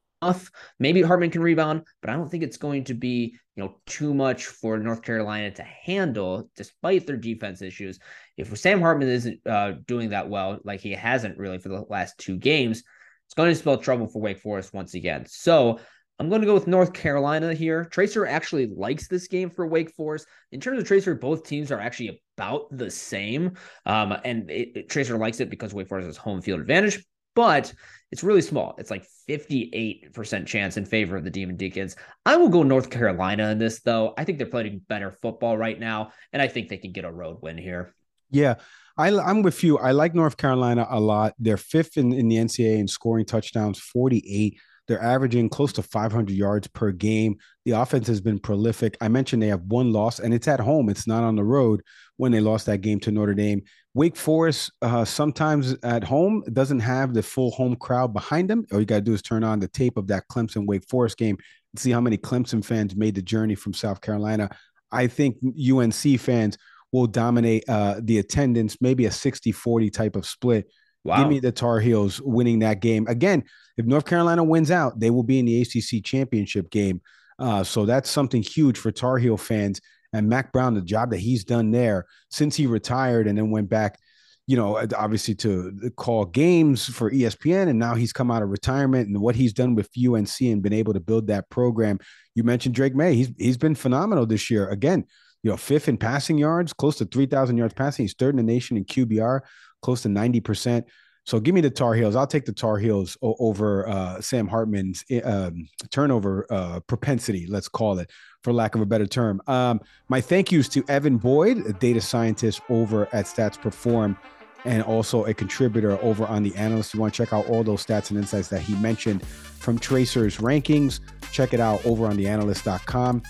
Maybe 0.78 1.00
Hartman 1.00 1.30
can 1.30 1.42
rebound, 1.42 1.82
but 2.02 2.10
I 2.10 2.12
don't 2.12 2.30
think 2.30 2.42
it's 2.42 2.58
going 2.58 2.84
to 2.84 2.94
be, 2.94 3.34
you 3.56 3.64
know, 3.64 3.80
too 3.86 4.12
much 4.12 4.46
for 4.46 4.78
North 4.78 5.02
Carolina 5.02 5.50
to 5.52 5.62
handle 5.62 6.50
despite 6.56 7.06
their 7.06 7.16
defense 7.16 7.62
issues. 7.62 7.98
If 8.36 8.56
Sam 8.58 8.82
Hartman 8.82 9.08
isn't 9.08 9.40
uh, 9.46 9.72
doing 9.86 10.10
that 10.10 10.28
well, 10.28 10.58
like 10.62 10.80
he 10.80 10.92
hasn't 10.92 11.38
really 11.38 11.58
for 11.58 11.70
the 11.70 11.84
last 11.88 12.18
two 12.18 12.36
games, 12.36 12.82
it's 13.26 13.34
going 13.34 13.48
to 13.48 13.54
spell 13.54 13.78
trouble 13.78 14.08
for 14.08 14.20
Wake 14.20 14.40
Forest 14.40 14.74
once 14.74 14.94
again. 14.94 15.24
So 15.26 15.78
I'm 16.20 16.28
going 16.28 16.42
to 16.42 16.46
go 16.46 16.52
with 16.52 16.66
North 16.66 16.92
Carolina 16.92 17.54
here. 17.54 17.86
TRACR 17.90 18.28
actually 18.28 18.66
likes 18.66 19.08
this 19.08 19.26
game 19.26 19.48
for 19.48 19.66
Wake 19.66 19.90
Forest. 19.94 20.26
In 20.52 20.60
terms 20.60 20.78
of 20.78 20.86
TRACR, 20.86 21.18
both 21.18 21.44
teams 21.44 21.72
are 21.72 21.80
actually 21.80 22.20
about 22.36 22.66
the 22.76 22.90
same. 22.90 23.56
Um, 23.86 24.14
and 24.22 24.50
it, 24.50 24.72
it, 24.76 24.88
TRACR 24.90 25.18
likes 25.18 25.40
it 25.40 25.48
because 25.48 25.72
Wake 25.72 25.88
Forest 25.88 26.08
has 26.08 26.16
home 26.18 26.42
field 26.42 26.60
advantage, 26.60 27.02
but 27.34 27.72
it's 28.10 28.22
really 28.22 28.42
small. 28.42 28.74
It's 28.76 28.90
like 28.90 29.06
58% 29.30 30.46
chance 30.46 30.76
in 30.76 30.84
favor 30.84 31.16
of 31.16 31.24
the 31.24 31.30
Demon 31.30 31.56
Deacons. 31.56 31.96
I 32.26 32.36
will 32.36 32.50
go 32.50 32.62
North 32.62 32.90
Carolina 32.90 33.48
in 33.48 33.58
this, 33.58 33.80
though. 33.80 34.12
I 34.18 34.24
think 34.24 34.36
they're 34.36 34.46
playing 34.46 34.82
better 34.90 35.12
football 35.22 35.56
right 35.56 35.80
now, 35.80 36.12
and 36.34 36.42
I 36.42 36.48
think 36.48 36.68
they 36.68 36.76
can 36.76 36.92
get 36.92 37.06
a 37.06 37.10
road 37.10 37.38
win 37.40 37.56
here. 37.56 37.94
Yeah. 38.30 38.56
I, 38.98 39.08
am 39.08 39.40
with 39.40 39.64
you. 39.64 39.78
I 39.78 39.92
like 39.92 40.14
North 40.14 40.36
Carolina 40.36 40.86
a 40.90 41.00
lot. 41.00 41.32
They're 41.38 41.56
fifth 41.56 41.96
in, 41.96 42.12
in 42.12 42.28
the 42.28 42.36
NCAA 42.36 42.78
in 42.78 42.88
scoring 42.88 43.24
touchdowns, 43.24 43.78
48. 43.78 44.60
They're 44.90 45.00
averaging 45.00 45.50
close 45.50 45.72
to 45.74 45.84
500 45.84 46.34
yards 46.34 46.66
per 46.66 46.90
game. 46.90 47.36
The 47.64 47.70
offense 47.70 48.08
has 48.08 48.20
been 48.20 48.40
prolific. 48.40 48.96
I 49.00 49.06
mentioned 49.06 49.40
they 49.40 49.46
have 49.46 49.62
one 49.62 49.92
loss, 49.92 50.18
and 50.18 50.34
it's 50.34 50.48
at 50.48 50.58
home. 50.58 50.88
It's 50.88 51.06
not 51.06 51.22
on 51.22 51.36
the 51.36 51.44
road 51.44 51.84
when 52.16 52.32
they 52.32 52.40
lost 52.40 52.66
that 52.66 52.80
game 52.80 52.98
to 53.00 53.12
Notre 53.12 53.34
Dame. 53.34 53.62
Wake 53.94 54.16
Forest, 54.16 54.72
uh, 54.82 55.04
sometimes 55.04 55.76
at 55.84 56.02
home, 56.02 56.42
doesn't 56.52 56.80
have 56.80 57.14
the 57.14 57.22
full 57.22 57.52
home 57.52 57.76
crowd 57.76 58.12
behind 58.12 58.50
them. 58.50 58.66
All 58.72 58.80
you 58.80 58.84
got 58.84 58.96
to 58.96 59.00
do 59.02 59.14
is 59.14 59.22
turn 59.22 59.44
on 59.44 59.60
the 59.60 59.68
tape 59.68 59.96
of 59.96 60.08
that 60.08 60.24
Clemson 60.26 60.66
Wake 60.66 60.88
Forest 60.88 61.18
game 61.18 61.38
and 61.72 61.78
see 61.78 61.92
how 61.92 62.00
many 62.00 62.18
Clemson 62.18 62.64
fans 62.64 62.96
made 62.96 63.14
the 63.14 63.22
journey 63.22 63.54
from 63.54 63.72
South 63.72 64.00
Carolina. 64.00 64.50
I 64.90 65.06
think 65.06 65.36
UNC 65.40 66.18
fans 66.18 66.58
will 66.90 67.06
dominate 67.06 67.62
uh, 67.68 68.00
the 68.02 68.18
attendance, 68.18 68.76
maybe 68.80 69.06
a 69.06 69.12
60 69.12 69.52
40 69.52 69.88
type 69.90 70.16
of 70.16 70.26
split 70.26 70.66
Wow. 71.04 71.18
Give 71.18 71.28
me 71.28 71.40
the 71.40 71.52
Tar 71.52 71.80
Heels 71.80 72.20
winning 72.20 72.58
that 72.60 72.80
game. 72.80 73.06
Again, 73.08 73.44
if 73.76 73.86
North 73.86 74.04
Carolina 74.04 74.44
wins 74.44 74.70
out, 74.70 75.00
they 75.00 75.10
will 75.10 75.22
be 75.22 75.38
in 75.38 75.46
the 75.46 75.62
ACC 75.62 76.04
championship 76.04 76.70
game. 76.70 77.00
Uh, 77.38 77.64
so 77.64 77.86
that's 77.86 78.10
something 78.10 78.42
huge 78.42 78.76
for 78.76 78.92
Tar 78.92 79.16
Heel 79.18 79.38
fans. 79.38 79.80
And 80.12 80.28
Mack 80.28 80.52
Brown, 80.52 80.74
the 80.74 80.82
job 80.82 81.10
that 81.10 81.18
he's 81.20 81.44
done 81.44 81.70
there 81.70 82.06
since 82.30 82.56
he 82.56 82.66
retired 82.66 83.26
and 83.26 83.38
then 83.38 83.50
went 83.50 83.70
back, 83.70 83.98
you 84.46 84.56
know, 84.56 84.76
obviously 84.96 85.34
to 85.36 85.90
call 85.96 86.24
games 86.26 86.86
for 86.86 87.10
ESPN. 87.10 87.68
And 87.68 87.78
now 87.78 87.94
he's 87.94 88.12
come 88.12 88.30
out 88.30 88.42
of 88.42 88.50
retirement 88.50 89.08
and 89.08 89.20
what 89.20 89.36
he's 89.36 89.52
done 89.52 89.74
with 89.74 89.88
UNC 89.96 90.40
and 90.40 90.62
been 90.62 90.72
able 90.72 90.92
to 90.92 91.00
build 91.00 91.28
that 91.28 91.48
program. 91.48 91.98
You 92.34 92.42
mentioned 92.42 92.74
Drake 92.74 92.94
Maye. 92.94 93.14
He's 93.14 93.32
he's 93.38 93.56
been 93.56 93.76
phenomenal 93.76 94.26
this 94.26 94.50
year. 94.50 94.68
Again, 94.68 95.04
you 95.42 95.50
know, 95.50 95.56
fifth 95.56 95.88
in 95.88 95.96
passing 95.96 96.36
yards, 96.36 96.72
close 96.72 96.98
to 96.98 97.06
3,000 97.06 97.56
yards 97.56 97.72
passing. 97.72 98.04
He's 98.04 98.14
third 98.14 98.34
in 98.34 98.36
the 98.44 98.52
nation 98.52 98.76
in 98.76 98.84
QBR 98.84 99.40
close 99.82 100.02
to 100.02 100.08
90%. 100.08 100.84
So 101.26 101.38
give 101.38 101.54
me 101.54 101.60
the 101.60 101.70
Tar 101.70 101.94
Heels. 101.94 102.16
I'll 102.16 102.26
take 102.26 102.44
the 102.44 102.52
Tar 102.52 102.78
Heels 102.78 103.16
over 103.22 103.88
uh, 103.88 104.20
Sam 104.20 104.48
Hartman's 104.48 105.04
eh, 105.10 105.20
um, 105.20 105.68
turnover 105.90 106.46
uh, 106.50 106.80
propensity, 106.80 107.46
let's 107.46 107.68
call 107.68 107.98
it, 107.98 108.10
for 108.42 108.52
lack 108.52 108.74
of 108.74 108.80
a 108.80 108.86
better 108.86 109.06
term. 109.06 109.40
Um, 109.46 109.80
my 110.08 110.20
thank 110.20 110.50
yous 110.50 110.68
to 110.70 110.84
Evan 110.88 111.18
Boyd, 111.18 111.58
a 111.66 111.72
data 111.72 112.00
scientist 112.00 112.62
over 112.68 113.06
at 113.12 113.26
Stats 113.26 113.60
Perform, 113.60 114.16
and 114.64 114.82
also 114.82 115.24
a 115.24 115.34
contributor 115.34 115.98
over 116.02 116.26
on 116.26 116.42
the 116.42 116.54
analyst. 116.56 116.94
You 116.94 117.00
want 117.00 117.14
to 117.14 117.24
check 117.24 117.32
out 117.32 117.46
all 117.48 117.62
those 117.62 117.84
stats 117.84 118.10
and 118.10 118.18
insights 118.18 118.48
that 118.48 118.60
he 118.60 118.74
mentioned 118.76 119.24
from 119.24 119.78
TRACR's 119.78 120.38
rankings. 120.38 121.00
Check 121.32 121.54
it 121.54 121.60
out 121.60 121.84
over 121.86 122.06
on 122.06 122.16
theanalyst.com. 122.16 123.22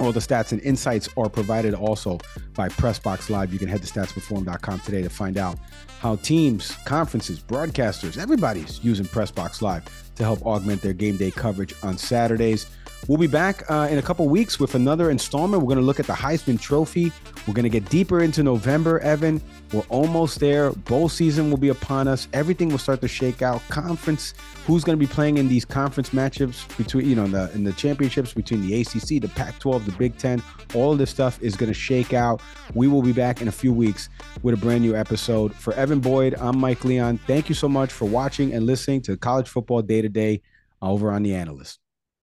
All 0.00 0.12
the 0.12 0.20
stats 0.20 0.52
and 0.52 0.60
insights 0.62 1.08
are 1.16 1.28
provided 1.28 1.74
also 1.74 2.18
by 2.54 2.68
Pressbox 2.68 3.30
Live. 3.30 3.52
You 3.52 3.58
can 3.58 3.68
head 3.68 3.82
to 3.82 3.92
statsperform.com 3.92 4.80
today 4.80 5.02
to 5.02 5.10
find 5.10 5.38
out 5.38 5.58
how 6.00 6.16
teams, 6.16 6.72
conferences, 6.84 7.40
broadcasters, 7.40 8.18
everybody's 8.18 8.82
using 8.84 9.06
Pressbox 9.06 9.62
Live 9.62 9.84
to 10.16 10.22
help 10.22 10.44
augment 10.44 10.82
their 10.82 10.92
game 10.92 11.16
day 11.16 11.30
coverage 11.30 11.74
on 11.82 11.96
Saturdays. 11.96 12.66
We'll 13.06 13.18
be 13.18 13.26
back 13.26 13.70
uh, 13.70 13.86
in 13.90 13.98
a 13.98 14.02
couple 14.02 14.26
weeks 14.28 14.58
with 14.58 14.74
another 14.74 15.10
installment. 15.10 15.62
We're 15.62 15.68
going 15.68 15.78
to 15.78 15.84
look 15.84 16.00
at 16.00 16.06
the 16.06 16.14
Heisman 16.14 16.58
Trophy. 16.58 17.12
We're 17.46 17.52
going 17.52 17.64
to 17.64 17.68
get 17.68 17.86
deeper 17.90 18.20
into 18.20 18.42
November, 18.42 18.98
Evan. 19.00 19.42
We're 19.74 19.82
almost 19.90 20.40
there. 20.40 20.72
Bowl 20.72 21.10
season 21.10 21.50
will 21.50 21.58
be 21.58 21.68
upon 21.68 22.08
us. 22.08 22.28
Everything 22.32 22.70
will 22.70 22.78
start 22.78 23.02
to 23.02 23.08
shake 23.08 23.42
out. 23.42 23.60
Conference, 23.68 24.32
who's 24.66 24.84
going 24.84 24.98
to 24.98 25.06
be 25.06 25.12
playing 25.12 25.36
in 25.36 25.48
these 25.48 25.66
conference 25.66 26.10
matchups 26.10 26.74
between, 26.78 27.06
you 27.06 27.14
know, 27.14 27.24
in 27.24 27.32
the, 27.32 27.52
in 27.52 27.64
the 27.64 27.74
championships 27.74 28.32
between 28.32 28.66
the 28.66 28.80
ACC, 28.80 29.20
the 29.20 29.30
Pac 29.34 29.58
12, 29.58 29.84
the 29.84 29.92
Big 29.92 30.16
Ten. 30.16 30.42
All 30.72 30.92
of 30.92 30.96
this 30.96 31.10
stuff 31.10 31.42
is 31.42 31.56
going 31.56 31.70
to 31.70 31.78
shake 31.78 32.14
out. 32.14 32.40
We 32.72 32.88
will 32.88 33.02
be 33.02 33.12
back 33.12 33.42
in 33.42 33.48
a 33.48 33.52
few 33.52 33.74
weeks 33.74 34.08
with 34.42 34.54
a 34.54 34.58
brand 34.58 34.80
new 34.80 34.96
episode. 34.96 35.54
For 35.54 35.74
Evan 35.74 36.00
Boyd, 36.00 36.36
I'm 36.40 36.58
Mike 36.58 36.86
Leon. 36.86 37.18
Thank 37.26 37.50
you 37.50 37.54
so 37.54 37.68
much 37.68 37.92
for 37.92 38.06
watching 38.06 38.54
and 38.54 38.64
listening 38.64 39.02
to 39.02 39.16
College 39.18 39.48
Football 39.48 39.82
Day 39.82 40.00
to 40.00 40.08
Day 40.08 40.40
over 40.80 41.10
on 41.10 41.22
The 41.22 41.34
Analyst. 41.34 41.83